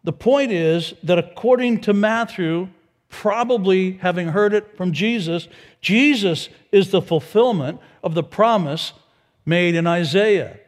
The 0.04 0.14
point 0.14 0.52
is 0.52 0.94
that 1.04 1.18
according 1.18 1.82
to 1.82 1.94
Matthew, 1.94 2.70
probably 3.10 3.94
having 4.02 4.28
heard 4.28 4.54
it 4.54 4.76
from 4.78 4.92
Jesus, 4.92 5.48
Jesus 5.82 6.50
is 6.72 6.92
the 6.92 7.02
fulfillment 7.02 7.80
of 8.04 8.14
the 8.14 8.24
promise 8.24 8.94
made 9.46 9.76
in 9.76 9.88
Isaiah. 9.88 10.60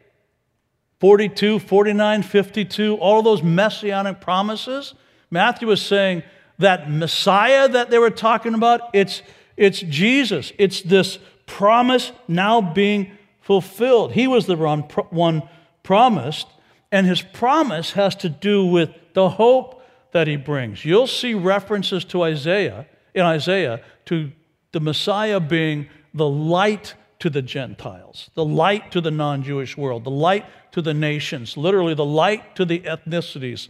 42, 1.00 1.60
49, 1.60 2.22
52, 2.22 2.96
all 2.96 3.22
those 3.22 3.42
messianic 3.42 4.20
promises. 4.20 4.94
Matthew 5.30 5.70
is 5.70 5.80
saying 5.80 6.22
that 6.58 6.90
Messiah 6.90 7.68
that 7.68 7.90
they 7.90 7.98
were 7.98 8.10
talking 8.10 8.54
about, 8.54 8.90
it's, 8.92 9.22
it's 9.56 9.80
Jesus. 9.80 10.52
It's 10.58 10.82
this 10.82 11.18
promise 11.46 12.12
now 12.26 12.60
being 12.60 13.12
fulfilled. 13.40 14.12
He 14.12 14.26
was 14.26 14.46
the 14.46 14.56
one 14.56 15.42
promised, 15.82 16.48
and 16.90 17.06
his 17.06 17.22
promise 17.22 17.92
has 17.92 18.14
to 18.16 18.28
do 18.28 18.66
with 18.66 18.90
the 19.14 19.30
hope 19.30 19.82
that 20.12 20.26
he 20.26 20.36
brings. 20.36 20.84
You'll 20.84 21.06
see 21.06 21.34
references 21.34 22.04
to 22.06 22.22
Isaiah, 22.22 22.86
in 23.14 23.22
Isaiah, 23.22 23.80
to 24.06 24.32
the 24.72 24.80
Messiah 24.80 25.40
being 25.40 25.88
the 26.12 26.28
light 26.28 26.94
to 27.20 27.30
the 27.30 27.42
Gentiles, 27.42 28.30
the 28.34 28.44
light 28.44 28.92
to 28.92 29.00
the 29.00 29.10
non 29.10 29.42
Jewish 29.42 29.76
world, 29.76 30.04
the 30.04 30.10
light 30.10 30.46
to 30.72 30.82
the 30.82 30.94
nations, 30.94 31.56
literally 31.56 31.94
the 31.94 32.04
light 32.04 32.54
to 32.56 32.64
the 32.64 32.80
ethnicities. 32.80 33.68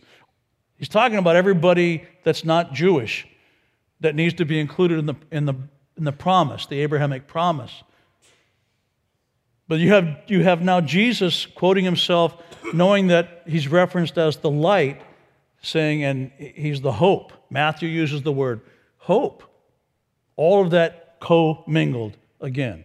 He's 0.77 0.89
talking 0.89 1.19
about 1.19 1.37
everybody 1.37 2.05
that's 2.25 2.45
not 2.45 2.73
Jewish 2.73 3.27
that 4.01 4.15
needs 4.15 4.35
to 4.35 4.45
be 4.45 4.61
included 4.61 4.99
in 4.99 5.07
the, 5.07 5.15
in 5.33 5.47
the 5.47 5.55
in 5.99 6.05
the 6.05 6.13
promise, 6.13 6.65
the 6.67 6.81
Abrahamic 6.81 7.27
promise. 7.27 7.83
But 9.67 9.81
you 9.81 9.91
have, 9.91 10.17
you 10.29 10.45
have 10.45 10.63
now 10.63 10.81
Jesus 10.81 11.45
quoting 11.45 11.85
himself, 11.85 12.41
knowing 12.73 13.09
that 13.09 13.43
he's 13.47 13.69
referenced 13.69 14.17
as 14.17 14.39
the 14.39 14.51
light, 14.51 15.03
saying, 15.61 16.05
and 16.05 16.31
he's 16.39 16.81
the 16.81 16.93
hope. 16.93 17.33
Matthew 17.51 17.89
uses 17.89 18.23
the 18.23 18.33
word 18.33 18.63
hope. 18.97 19.43
All 20.37 20.63
of 20.63 20.71
that 20.71 21.17
co 21.21 21.65
mingled 21.67 22.17
again. 22.41 22.85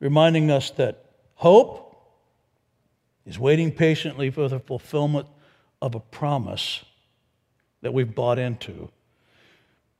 Reminding 0.00 0.50
us 0.50 0.70
that 0.72 1.04
hope 1.34 1.86
is 3.26 3.38
waiting 3.38 3.72
patiently 3.72 4.30
for 4.30 4.48
the 4.48 4.58
fulfillment 4.58 5.26
of 5.82 5.94
a 5.94 6.00
promise 6.00 6.84
that 7.82 7.92
we've 7.92 8.14
bought 8.14 8.38
into. 8.38 8.90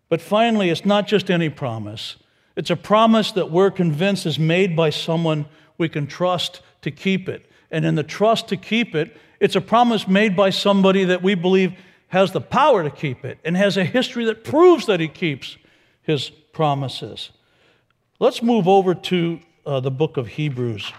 But 0.09 0.21
finally, 0.21 0.71
it's 0.71 0.85
not 0.85 1.07
just 1.07 1.31
any 1.31 1.49
promise, 1.49 2.17
it's 2.55 2.71
a 2.71 2.77
promise 2.77 3.33
that 3.33 3.51
we're 3.51 3.71
convinced 3.71 4.25
is 4.25 4.39
made 4.39 4.75
by 4.75 4.91
someone 4.91 5.47
we 5.77 5.89
can 5.89 6.07
trust 6.07 6.63
to 6.83 6.91
keep 6.91 7.29
it. 7.29 7.45
And 7.71 7.85
in 7.85 7.97
the 7.97 8.03
trust 8.03 8.49
to 8.49 8.57
keep 8.57 8.95
it, 8.95 9.15
it's 9.41 9.57
a 9.57 9.61
promise 9.61 10.09
made 10.09 10.35
by 10.35 10.51
somebody 10.51 11.05
that 11.05 11.23
we 11.23 11.35
believe 11.35 11.75
has 12.09 12.33
the 12.33 12.41
power 12.41 12.83
to 12.83 12.91
keep 12.91 13.25
it 13.25 13.39
and 13.45 13.57
has 13.57 13.77
a 13.77 13.85
history 13.85 14.25
that 14.25 14.45
proves 14.45 14.87
that 14.87 15.01
he 15.01 15.09
keeps 15.09 15.59
his 16.01 16.31
promises. 16.31 17.31
Let's 18.19 18.43
move 18.43 18.67
over 18.67 18.95
to 18.95 19.41
uh, 19.67 19.81
the 19.81 19.91
book 19.91 20.17
of 20.17 20.29
Hebrews. 20.29 20.93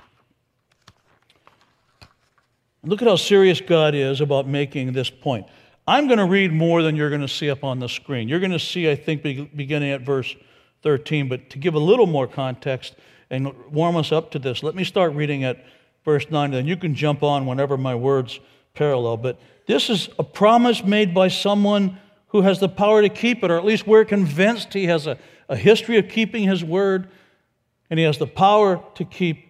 Look 2.84 3.02
at 3.02 3.08
how 3.08 3.16
serious 3.16 3.62
God 3.62 3.96
is 3.96 4.22
about 4.22 4.48
making 4.48 4.94
this 4.94 5.10
point. 5.10 5.48
I'm 5.88 6.08
going 6.08 6.20
to 6.20 6.26
read 6.26 6.52
more 6.52 6.84
than 6.84 6.96
you're 6.96 7.10
going 7.10 7.22
to 7.22 7.28
see 7.28 7.50
up 7.50 7.64
on 7.64 7.80
the 7.80 7.88
screen. 7.88 8.28
You're 8.28 8.42
going 8.42 8.52
to 8.52 8.60
see, 8.60 8.92
I 8.92 8.96
think, 8.96 9.24
beginning 9.24 9.92
at 9.92 10.02
verse 10.02 10.36
13, 10.84 11.30
but 11.30 11.50
to 11.50 11.58
give 11.58 11.74
a 11.76 11.80
little 11.80 12.06
more 12.06 12.28
context 12.28 12.96
and 13.30 13.54
warm 13.72 13.96
us 13.96 14.12
up 14.12 14.32
to 14.32 14.40
this, 14.40 14.64
let 14.64 14.76
me 14.76 14.84
start 14.84 15.14
reading 15.14 15.44
at 15.44 15.66
verse 16.04 16.30
9, 16.30 16.52
then 16.52 16.68
you 16.68 16.78
can 16.78 16.94
jump 16.94 17.24
on 17.24 17.46
whenever 17.46 17.78
my 17.78 17.96
words 17.96 18.40
parallel. 18.74 19.18
But 19.18 19.40
this 19.66 19.90
is 19.90 20.10
a 20.20 20.24
promise 20.24 20.84
made 20.84 21.14
by 21.14 21.30
someone 21.30 22.00
who 22.28 22.42
has 22.42 22.60
the 22.60 22.70
power 22.70 23.02
to 23.02 23.10
keep 23.10 23.44
it, 23.44 23.52
or 23.52 23.58
at 23.58 23.66
least 23.66 23.88
we're 23.88 24.06
convinced 24.06 24.74
he 24.74 24.86
has 24.86 25.08
a, 25.08 25.18
a 25.50 25.56
history 25.56 25.98
of 25.98 26.10
keeping 26.10 26.44
his 26.44 26.64
word, 26.64 27.10
and 27.90 28.00
he 28.00 28.06
has 28.06 28.18
the 28.18 28.28
power 28.28 28.84
to 28.96 29.06
keep 29.06 29.50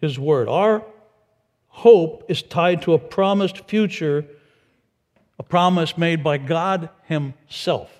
his 0.00 0.18
word. 0.18 0.48
Our 0.48 0.84
hope 1.68 2.24
is 2.28 2.42
tied 2.42 2.82
to 2.82 2.94
a 2.94 2.98
promised 2.98 3.68
future 3.68 4.26
a 5.42 5.42
promise 5.42 5.98
made 5.98 6.22
by 6.22 6.38
God 6.38 6.88
Himself. 7.04 7.90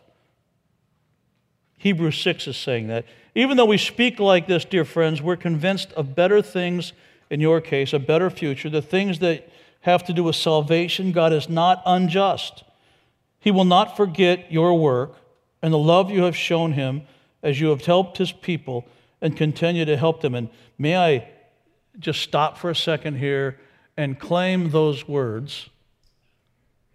Hebrews 1.76 2.18
6 2.18 2.46
is 2.46 2.56
saying 2.56 2.86
that. 2.86 3.04
Even 3.34 3.56
though 3.56 3.64
we 3.64 3.78
speak 3.78 4.20
like 4.20 4.46
this, 4.46 4.64
dear 4.64 4.84
friends, 4.84 5.20
we're 5.20 5.36
convinced 5.36 5.92
of 5.94 6.14
better 6.14 6.40
things, 6.40 6.92
in 7.30 7.40
your 7.40 7.60
case, 7.60 7.92
a 7.92 7.98
better 7.98 8.30
future, 8.30 8.70
the 8.70 8.80
things 8.80 9.18
that 9.18 9.48
have 9.80 10.04
to 10.04 10.12
do 10.12 10.22
with 10.22 10.36
salvation. 10.36 11.10
God 11.10 11.32
is 11.32 11.48
not 11.48 11.82
unjust. 11.84 12.62
He 13.40 13.50
will 13.50 13.64
not 13.64 13.96
forget 13.96 14.52
your 14.52 14.78
work 14.78 15.16
and 15.60 15.72
the 15.72 15.78
love 15.78 16.12
you 16.12 16.22
have 16.22 16.36
shown 16.36 16.74
Him 16.74 17.02
as 17.42 17.60
you 17.60 17.68
have 17.68 17.84
helped 17.84 18.18
His 18.18 18.32
people 18.32 18.86
and 19.20 19.36
continue 19.36 19.84
to 19.84 19.96
help 19.96 20.20
them. 20.20 20.34
And 20.34 20.48
may 20.78 20.96
I 20.96 21.28
just 21.98 22.20
stop 22.20 22.58
for 22.58 22.70
a 22.70 22.76
second 22.76 23.18
here 23.18 23.58
and 23.96 24.18
claim 24.18 24.70
those 24.70 25.06
words 25.06 25.68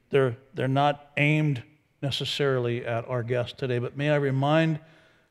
they're, 0.09 0.37
they're 0.53 0.67
not 0.67 1.11
aimed 1.17 1.63
necessarily 2.01 2.85
at 2.85 3.07
our 3.07 3.23
guest 3.23 3.57
today, 3.57 3.79
but 3.79 3.97
may 3.97 4.09
I 4.09 4.15
remind 4.15 4.79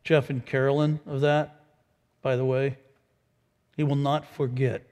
Jeff 0.05 0.31
and 0.31 0.45
Carolyn 0.45 1.01
of 1.07 1.23
that, 1.23 1.63
by 2.23 2.37
the 2.37 2.45
way? 2.45 2.77
He 3.77 3.83
will 3.83 3.97
not 3.97 4.27
forget 4.27 4.87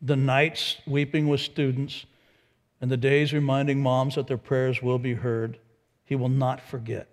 the 0.00 0.16
nights 0.16 0.76
weeping 0.86 1.26
with 1.26 1.40
students 1.40 2.06
and 2.80 2.90
the 2.90 2.96
days 2.96 3.32
reminding 3.32 3.82
moms 3.82 4.14
that 4.14 4.28
their 4.28 4.38
prayers 4.38 4.80
will 4.80 4.98
be 4.98 5.14
heard. 5.14 5.58
He 6.04 6.14
will 6.14 6.28
not 6.28 6.60
forget. 6.60 7.08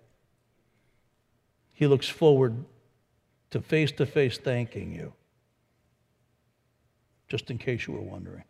He 1.76 1.86
looks 1.86 2.08
forward 2.08 2.64
to 3.50 3.60
face 3.60 3.92
to 3.92 4.06
face 4.06 4.38
thanking 4.38 4.94
you, 4.94 5.12
just 7.28 7.50
in 7.50 7.58
case 7.58 7.86
you 7.86 7.92
were 7.92 8.00
wondering. 8.00 8.44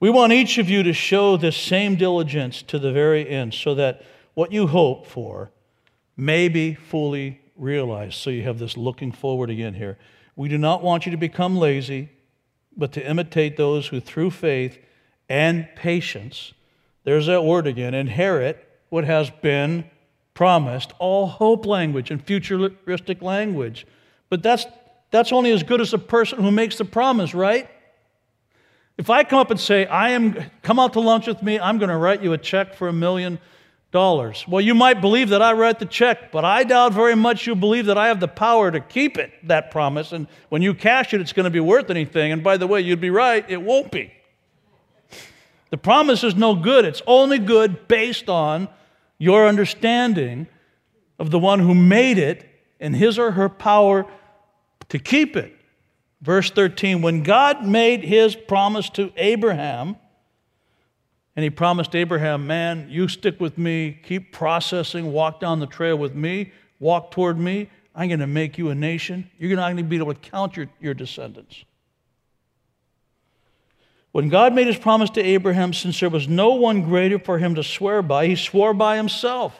We 0.00 0.08
want 0.08 0.32
each 0.32 0.56
of 0.56 0.70
you 0.70 0.82
to 0.84 0.94
show 0.94 1.36
this 1.36 1.54
same 1.54 1.96
diligence 1.96 2.62
to 2.62 2.78
the 2.78 2.92
very 2.92 3.28
end 3.28 3.52
so 3.52 3.74
that 3.74 4.02
what 4.32 4.52
you 4.52 4.68
hope 4.68 5.06
for 5.06 5.50
may 6.16 6.48
be 6.48 6.72
fully 6.72 7.42
realized. 7.54 8.14
So 8.14 8.30
you 8.30 8.42
have 8.44 8.58
this 8.58 8.78
looking 8.78 9.12
forward 9.12 9.50
again 9.50 9.74
here. 9.74 9.98
We 10.34 10.48
do 10.48 10.56
not 10.56 10.82
want 10.82 11.04
you 11.04 11.12
to 11.12 11.18
become 11.18 11.58
lazy, 11.58 12.08
but 12.74 12.92
to 12.92 13.06
imitate 13.06 13.58
those 13.58 13.88
who 13.88 14.00
through 14.00 14.30
faith 14.30 14.78
and 15.28 15.68
patience, 15.76 16.54
there's 17.04 17.26
that 17.26 17.44
word 17.44 17.66
again, 17.66 17.92
inherit 17.92 18.66
what 18.90 19.04
has 19.04 19.30
been 19.30 19.84
promised, 20.34 20.92
all 20.98 21.26
hope 21.26 21.66
language 21.66 22.10
and 22.10 22.24
futuristic 22.24 23.22
language. 23.22 23.86
But 24.28 24.42
that's, 24.42 24.66
that's 25.10 25.32
only 25.32 25.50
as 25.52 25.62
good 25.62 25.80
as 25.80 25.90
the 25.90 25.98
person 25.98 26.42
who 26.42 26.50
makes 26.50 26.76
the 26.78 26.84
promise, 26.84 27.34
right? 27.34 27.68
If 28.98 29.08
I 29.08 29.24
come 29.24 29.38
up 29.38 29.50
and 29.50 29.58
say, 29.58 29.86
I 29.86 30.10
am, 30.10 30.36
come 30.62 30.78
out 30.78 30.92
to 30.92 31.00
lunch 31.00 31.26
with 31.26 31.42
me, 31.42 31.58
I'm 31.58 31.78
going 31.78 31.88
to 31.88 31.96
write 31.96 32.22
you 32.22 32.32
a 32.34 32.38
check 32.38 32.74
for 32.74 32.88
a 32.88 32.92
million 32.92 33.38
dollars. 33.92 34.44
Well, 34.46 34.60
you 34.60 34.74
might 34.74 35.00
believe 35.00 35.30
that 35.30 35.42
I 35.42 35.52
write 35.52 35.78
the 35.78 35.86
check, 35.86 36.30
but 36.30 36.44
I 36.44 36.64
doubt 36.64 36.92
very 36.92 37.16
much 37.16 37.46
you 37.46 37.54
believe 37.54 37.86
that 37.86 37.98
I 37.98 38.08
have 38.08 38.20
the 38.20 38.28
power 38.28 38.70
to 38.70 38.80
keep 38.80 39.18
it, 39.18 39.32
that 39.44 39.70
promise. 39.70 40.12
And 40.12 40.26
when 40.48 40.62
you 40.62 40.74
cash 40.74 41.12
it, 41.12 41.20
it's 41.20 41.32
going 41.32 41.44
to 41.44 41.50
be 41.50 41.60
worth 41.60 41.90
anything. 41.90 42.30
And 42.30 42.44
by 42.44 42.56
the 42.56 42.66
way, 42.66 42.80
you'd 42.82 43.00
be 43.00 43.10
right, 43.10 43.44
it 43.48 43.60
won't 43.60 43.90
be. 43.90 44.12
The 45.70 45.78
promise 45.78 46.22
is 46.24 46.34
no 46.34 46.54
good. 46.54 46.84
It's 46.84 47.02
only 47.06 47.38
good 47.38 47.88
based 47.88 48.28
on 48.28 48.68
your 49.20 49.46
understanding 49.46 50.48
of 51.18 51.30
the 51.30 51.38
one 51.38 51.60
who 51.60 51.74
made 51.74 52.18
it 52.18 52.48
and 52.80 52.96
his 52.96 53.18
or 53.18 53.32
her 53.32 53.50
power 53.50 54.06
to 54.88 54.98
keep 54.98 55.36
it. 55.36 55.54
Verse 56.22 56.50
13 56.50 57.02
When 57.02 57.22
God 57.22 57.64
made 57.64 58.02
his 58.02 58.34
promise 58.34 58.88
to 58.90 59.12
Abraham, 59.16 59.96
and 61.36 61.44
he 61.44 61.50
promised 61.50 61.94
Abraham, 61.94 62.46
Man, 62.46 62.88
you 62.90 63.06
stick 63.08 63.38
with 63.38 63.58
me, 63.58 64.00
keep 64.02 64.32
processing, 64.32 65.12
walk 65.12 65.38
down 65.38 65.60
the 65.60 65.66
trail 65.66 65.96
with 65.96 66.14
me, 66.14 66.52
walk 66.80 67.10
toward 67.10 67.38
me. 67.38 67.70
I'm 67.94 68.08
going 68.08 68.20
to 68.20 68.26
make 68.26 68.56
you 68.56 68.70
a 68.70 68.74
nation. 68.74 69.30
You're 69.38 69.56
not 69.56 69.66
going 69.66 69.76
to 69.76 69.82
be 69.82 69.96
able 69.96 70.14
to 70.14 70.20
count 70.20 70.56
your, 70.56 70.68
your 70.80 70.94
descendants. 70.94 71.64
When 74.12 74.28
God 74.28 74.54
made 74.54 74.66
his 74.66 74.78
promise 74.78 75.10
to 75.10 75.22
Abraham, 75.22 75.72
since 75.72 76.00
there 76.00 76.10
was 76.10 76.28
no 76.28 76.54
one 76.54 76.82
greater 76.82 77.18
for 77.18 77.38
him 77.38 77.54
to 77.54 77.62
swear 77.62 78.02
by, 78.02 78.26
he 78.26 78.36
swore 78.36 78.74
by 78.74 78.96
himself, 78.96 79.58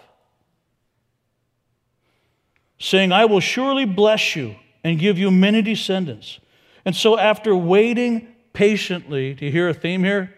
saying, 2.78 3.12
I 3.12 3.26
will 3.26 3.40
surely 3.40 3.84
bless 3.84 4.34
you 4.34 4.56
and 4.82 4.98
give 4.98 5.18
you 5.18 5.30
many 5.30 5.62
descendants. 5.62 6.40
And 6.84 6.96
so, 6.96 7.18
after 7.18 7.54
waiting 7.54 8.28
patiently, 8.52 9.34
do 9.34 9.44
you 9.44 9.52
hear 9.52 9.68
a 9.68 9.74
theme 9.74 10.02
here? 10.02 10.34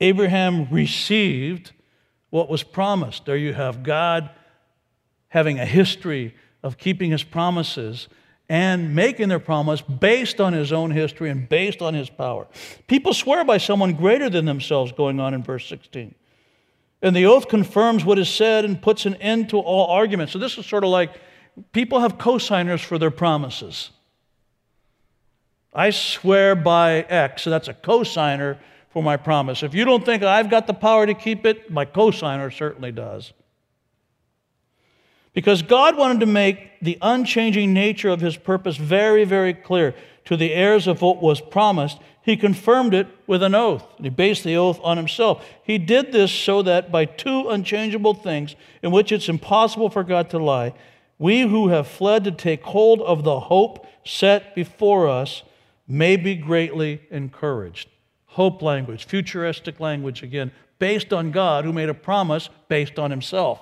Abraham 0.00 0.68
received 0.70 1.72
what 2.30 2.48
was 2.48 2.62
promised. 2.62 3.24
There 3.24 3.36
you 3.36 3.52
have 3.52 3.82
God 3.82 4.30
having 5.28 5.58
a 5.58 5.66
history 5.66 6.34
of 6.62 6.78
keeping 6.78 7.10
his 7.10 7.22
promises 7.22 8.08
and 8.48 8.94
making 8.94 9.28
their 9.28 9.40
promise 9.40 9.80
based 9.80 10.40
on 10.40 10.52
his 10.52 10.72
own 10.72 10.90
history 10.90 11.30
and 11.30 11.48
based 11.48 11.82
on 11.82 11.94
his 11.94 12.08
power. 12.08 12.46
People 12.86 13.12
swear 13.12 13.44
by 13.44 13.58
someone 13.58 13.94
greater 13.94 14.30
than 14.30 14.44
themselves, 14.44 14.92
going 14.92 15.18
on 15.18 15.34
in 15.34 15.42
verse 15.42 15.66
16. 15.66 16.14
And 17.02 17.14
the 17.14 17.26
oath 17.26 17.48
confirms 17.48 18.04
what 18.04 18.18
is 18.18 18.28
said 18.28 18.64
and 18.64 18.80
puts 18.80 19.04
an 19.04 19.16
end 19.16 19.50
to 19.50 19.58
all 19.58 19.88
argument. 19.88 20.30
So, 20.30 20.38
this 20.38 20.56
is 20.58 20.66
sort 20.66 20.84
of 20.84 20.90
like 20.90 21.12
people 21.72 22.00
have 22.00 22.18
cosigners 22.18 22.84
for 22.84 22.98
their 22.98 23.10
promises. 23.10 23.90
I 25.76 25.90
swear 25.90 26.54
by 26.54 27.02
X. 27.02 27.42
So 27.42 27.50
that's 27.50 27.68
a 27.68 27.74
cosigner 27.74 28.58
for 28.88 29.02
my 29.02 29.18
promise. 29.18 29.62
If 29.62 29.74
you 29.74 29.84
don't 29.84 30.04
think 30.04 30.22
I've 30.22 30.48
got 30.48 30.66
the 30.66 30.72
power 30.72 31.04
to 31.04 31.12
keep 31.12 31.44
it, 31.44 31.70
my 31.70 31.84
cosigner 31.84 32.50
certainly 32.50 32.92
does. 32.92 33.34
Because 35.36 35.60
God 35.60 35.98
wanted 35.98 36.20
to 36.20 36.26
make 36.26 36.80
the 36.80 36.96
unchanging 37.02 37.74
nature 37.74 38.08
of 38.08 38.22
his 38.22 38.38
purpose 38.38 38.78
very, 38.78 39.24
very 39.24 39.52
clear 39.52 39.94
to 40.24 40.34
the 40.34 40.54
heirs 40.54 40.86
of 40.86 41.02
what 41.02 41.20
was 41.20 41.42
promised, 41.42 41.98
he 42.22 42.38
confirmed 42.38 42.94
it 42.94 43.06
with 43.26 43.42
an 43.42 43.54
oath. 43.54 43.84
He 44.00 44.08
based 44.08 44.44
the 44.44 44.56
oath 44.56 44.80
on 44.82 44.96
himself. 44.96 45.46
He 45.62 45.76
did 45.76 46.10
this 46.10 46.32
so 46.32 46.62
that 46.62 46.90
by 46.90 47.04
two 47.04 47.50
unchangeable 47.50 48.14
things 48.14 48.56
in 48.82 48.92
which 48.92 49.12
it's 49.12 49.28
impossible 49.28 49.90
for 49.90 50.02
God 50.02 50.30
to 50.30 50.38
lie, 50.38 50.72
we 51.18 51.42
who 51.42 51.68
have 51.68 51.86
fled 51.86 52.24
to 52.24 52.32
take 52.32 52.62
hold 52.62 53.02
of 53.02 53.22
the 53.22 53.40
hope 53.40 53.86
set 54.06 54.54
before 54.54 55.06
us 55.06 55.42
may 55.86 56.16
be 56.16 56.34
greatly 56.34 57.02
encouraged. 57.10 57.90
Hope 58.24 58.62
language, 58.62 59.04
futuristic 59.04 59.80
language 59.80 60.22
again, 60.22 60.50
based 60.78 61.12
on 61.12 61.30
God 61.30 61.66
who 61.66 61.74
made 61.74 61.90
a 61.90 61.94
promise 61.94 62.48
based 62.68 62.98
on 62.98 63.10
himself. 63.10 63.60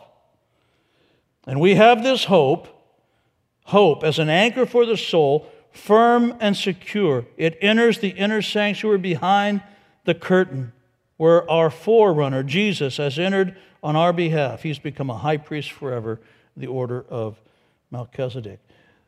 And 1.46 1.60
we 1.60 1.74
have 1.74 2.02
this 2.02 2.24
hope, 2.24 2.68
hope 3.64 4.02
as 4.02 4.18
an 4.18 4.28
anchor 4.28 4.66
for 4.66 4.86
the 4.86 4.96
soul, 4.96 5.46
firm 5.70 6.34
and 6.40 6.56
secure. 6.56 7.26
It 7.36 7.58
enters 7.60 7.98
the 7.98 8.10
inner 8.10 8.42
sanctuary 8.42 8.98
behind 8.98 9.62
the 10.04 10.14
curtain 10.14 10.72
where 11.16 11.48
our 11.50 11.70
forerunner, 11.70 12.42
Jesus, 12.42 12.96
has 12.96 13.18
entered 13.18 13.56
on 13.82 13.96
our 13.96 14.12
behalf. 14.12 14.62
He's 14.62 14.78
become 14.78 15.10
a 15.10 15.18
high 15.18 15.36
priest 15.36 15.72
forever 15.72 16.20
the 16.56 16.66
order 16.66 17.04
of 17.08 17.40
Melchizedek. 17.90 18.60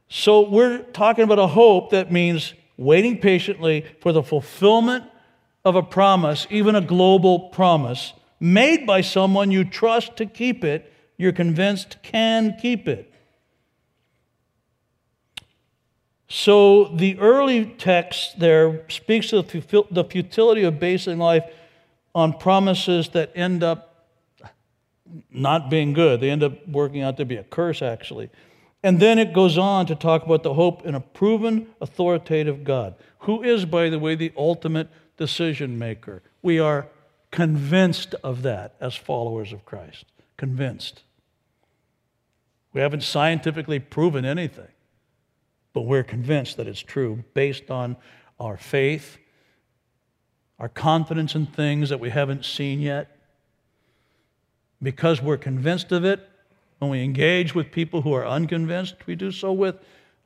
So 0.08 0.48
we're 0.48 0.78
talking 0.78 1.24
about 1.24 1.38
a 1.38 1.46
hope 1.46 1.90
that 1.90 2.12
means 2.12 2.54
waiting 2.76 3.18
patiently 3.18 3.84
for 4.00 4.12
the 4.12 4.22
fulfillment 4.22 5.04
of 5.64 5.74
a 5.74 5.82
promise, 5.82 6.46
even 6.50 6.74
a 6.76 6.80
global 6.80 7.48
promise, 7.48 8.12
made 8.38 8.86
by 8.86 9.00
someone 9.00 9.50
you 9.50 9.64
trust 9.64 10.16
to 10.16 10.26
keep 10.26 10.62
it, 10.62 10.92
you're 11.16 11.32
convinced 11.32 11.96
can 12.02 12.56
keep 12.60 12.86
it. 12.88 13.12
So 16.28 16.84
the 16.84 17.18
early 17.18 17.66
text 17.66 18.38
there 18.38 18.84
speaks 18.88 19.32
of 19.32 19.46
the 19.48 20.04
futility 20.10 20.64
of 20.64 20.80
basing 20.80 21.18
life 21.18 21.44
on 22.14 22.32
promises 22.32 23.10
that 23.10 23.30
end 23.34 23.62
up 23.62 24.06
not 25.30 25.70
being 25.70 25.92
good. 25.92 26.20
They 26.20 26.30
end 26.30 26.42
up 26.42 26.66
working 26.66 27.02
out 27.02 27.16
to 27.18 27.24
be 27.24 27.36
a 27.36 27.44
curse, 27.44 27.80
actually. 27.80 28.30
And 28.82 28.98
then 29.00 29.18
it 29.18 29.32
goes 29.32 29.56
on 29.56 29.86
to 29.86 29.94
talk 29.94 30.24
about 30.24 30.42
the 30.42 30.54
hope 30.54 30.84
in 30.84 30.94
a 30.94 31.00
proven, 31.00 31.68
authoritative 31.80 32.64
God, 32.64 32.94
who 33.20 33.42
is, 33.42 33.64
by 33.64 33.88
the 33.88 33.98
way, 33.98 34.14
the 34.14 34.32
ultimate 34.36 34.88
decision 35.16 35.78
maker. 35.78 36.22
We 36.42 36.58
are 36.58 36.88
convinced 37.30 38.14
of 38.22 38.42
that 38.42 38.74
as 38.80 38.94
followers 38.94 39.52
of 39.52 39.64
Christ. 39.64 40.04
Convinced. 40.36 41.02
We 42.76 42.82
haven't 42.82 43.04
scientifically 43.04 43.78
proven 43.78 44.26
anything, 44.26 44.68
but 45.72 45.86
we're 45.86 46.02
convinced 46.02 46.58
that 46.58 46.68
it's 46.68 46.82
true 46.82 47.24
based 47.32 47.70
on 47.70 47.96
our 48.38 48.58
faith, 48.58 49.16
our 50.58 50.68
confidence 50.68 51.34
in 51.34 51.46
things 51.46 51.88
that 51.88 52.00
we 52.00 52.10
haven't 52.10 52.44
seen 52.44 52.80
yet. 52.80 53.16
Because 54.82 55.22
we're 55.22 55.38
convinced 55.38 55.90
of 55.90 56.04
it, 56.04 56.28
when 56.78 56.90
we 56.90 57.02
engage 57.02 57.54
with 57.54 57.72
people 57.72 58.02
who 58.02 58.12
are 58.12 58.26
unconvinced, 58.26 58.96
we 59.06 59.14
do 59.14 59.32
so 59.32 59.54
with 59.54 59.76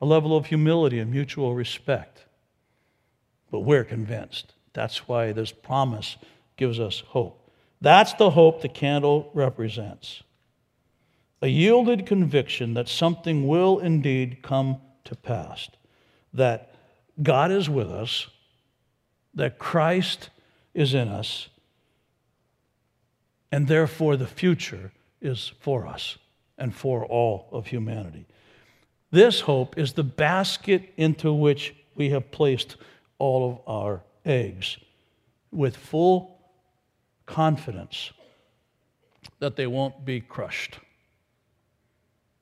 a 0.01 0.05
level 0.05 0.35
of 0.35 0.47
humility 0.47 0.99
and 0.99 1.09
mutual 1.09 1.55
respect. 1.55 2.25
But 3.49 3.61
we're 3.61 3.85
convinced. 3.85 4.55
That's 4.73 5.07
why 5.07 5.31
this 5.31 5.53
promise 5.53 6.17
gives 6.57 6.81
us 6.81 6.99
hope. 6.99 7.49
That's 7.79 8.11
the 8.15 8.31
hope 8.31 8.61
the 8.61 8.67
candle 8.67 9.31
represents 9.33 10.23
a 11.41 11.47
yielded 11.47 12.05
conviction 12.05 12.73
that 12.75 12.87
something 12.87 13.47
will 13.47 13.79
indeed 13.79 14.41
come 14.41 14.77
to 15.03 15.15
pass, 15.15 15.69
that 16.33 16.73
God 17.21 17.51
is 17.51 17.69
with 17.69 17.89
us, 17.89 18.27
that 19.33 19.57
Christ 19.57 20.29
is 20.73 20.93
in 20.93 21.07
us, 21.07 21.49
and 23.51 23.67
therefore 23.67 24.15
the 24.15 24.27
future 24.27 24.91
is 25.21 25.51
for 25.59 25.87
us 25.87 26.17
and 26.57 26.73
for 26.73 27.05
all 27.05 27.47
of 27.51 27.67
humanity. 27.67 28.25
This 29.09 29.41
hope 29.41 29.77
is 29.77 29.93
the 29.93 30.03
basket 30.03 30.93
into 30.95 31.33
which 31.33 31.75
we 31.95 32.11
have 32.11 32.31
placed 32.31 32.77
all 33.19 33.51
of 33.51 33.59
our 33.67 34.03
eggs 34.25 34.77
with 35.51 35.75
full 35.75 36.39
confidence 37.25 38.11
that 39.39 39.55
they 39.55 39.67
won't 39.67 40.05
be 40.05 40.21
crushed. 40.21 40.79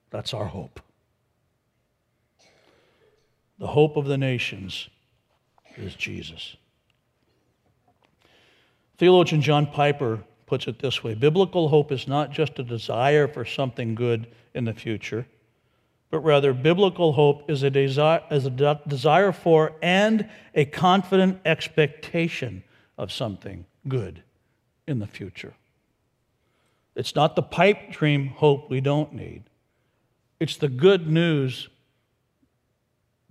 That's 0.10 0.34
our 0.34 0.46
hope. 0.46 0.80
The 3.60 3.68
hope 3.68 3.98
of 3.98 4.06
the 4.06 4.18
nations 4.18 4.90
is 5.76 5.96
Jesus. 5.96 6.56
Theologian 8.98 9.42
John 9.42 9.68
Piper 9.68 10.24
puts 10.46 10.68
it 10.68 10.80
this 10.80 11.04
way 11.04 11.14
Biblical 11.14 11.70
hope 11.70 11.92
is 11.92 12.08
not 12.08 12.32
just 12.32 12.60
a 12.60 12.64
desire 12.64 13.28
for 13.28 13.46
something 13.46 13.96
good 13.96 14.28
in 14.54 14.66
the 14.66 14.74
future, 14.74 15.26
but 16.10 16.20
rather, 16.20 16.54
biblical 16.54 17.14
hope 17.14 17.50
is 17.50 17.62
a 17.62 17.70
desire, 17.70 18.24
is 18.32 18.46
a 18.46 18.50
de- 18.50 18.82
desire 18.88 19.32
for 19.32 19.74
and 19.82 20.28
a 20.56 20.66
confident 20.66 21.40
expectation 21.46 22.64
of 22.98 23.12
something 23.12 23.66
good 23.88 24.24
in 24.88 25.00
the 25.00 25.08
future. 25.08 25.54
It's 26.96 27.16
not 27.16 27.36
the 27.36 27.44
pipe 27.44 27.92
dream 27.92 28.28
hope 28.28 28.70
we 28.70 28.82
don't 28.82 29.14
need. 29.14 29.49
It's 30.40 30.58
the 30.58 30.70
good 30.70 31.10
news, 31.10 31.70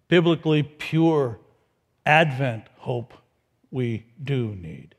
biblically 0.09 0.62
pure 0.62 1.38
Advent 2.05 2.64
hope 2.79 3.14
we 3.71 4.07
do 4.23 4.55
need. 4.55 4.94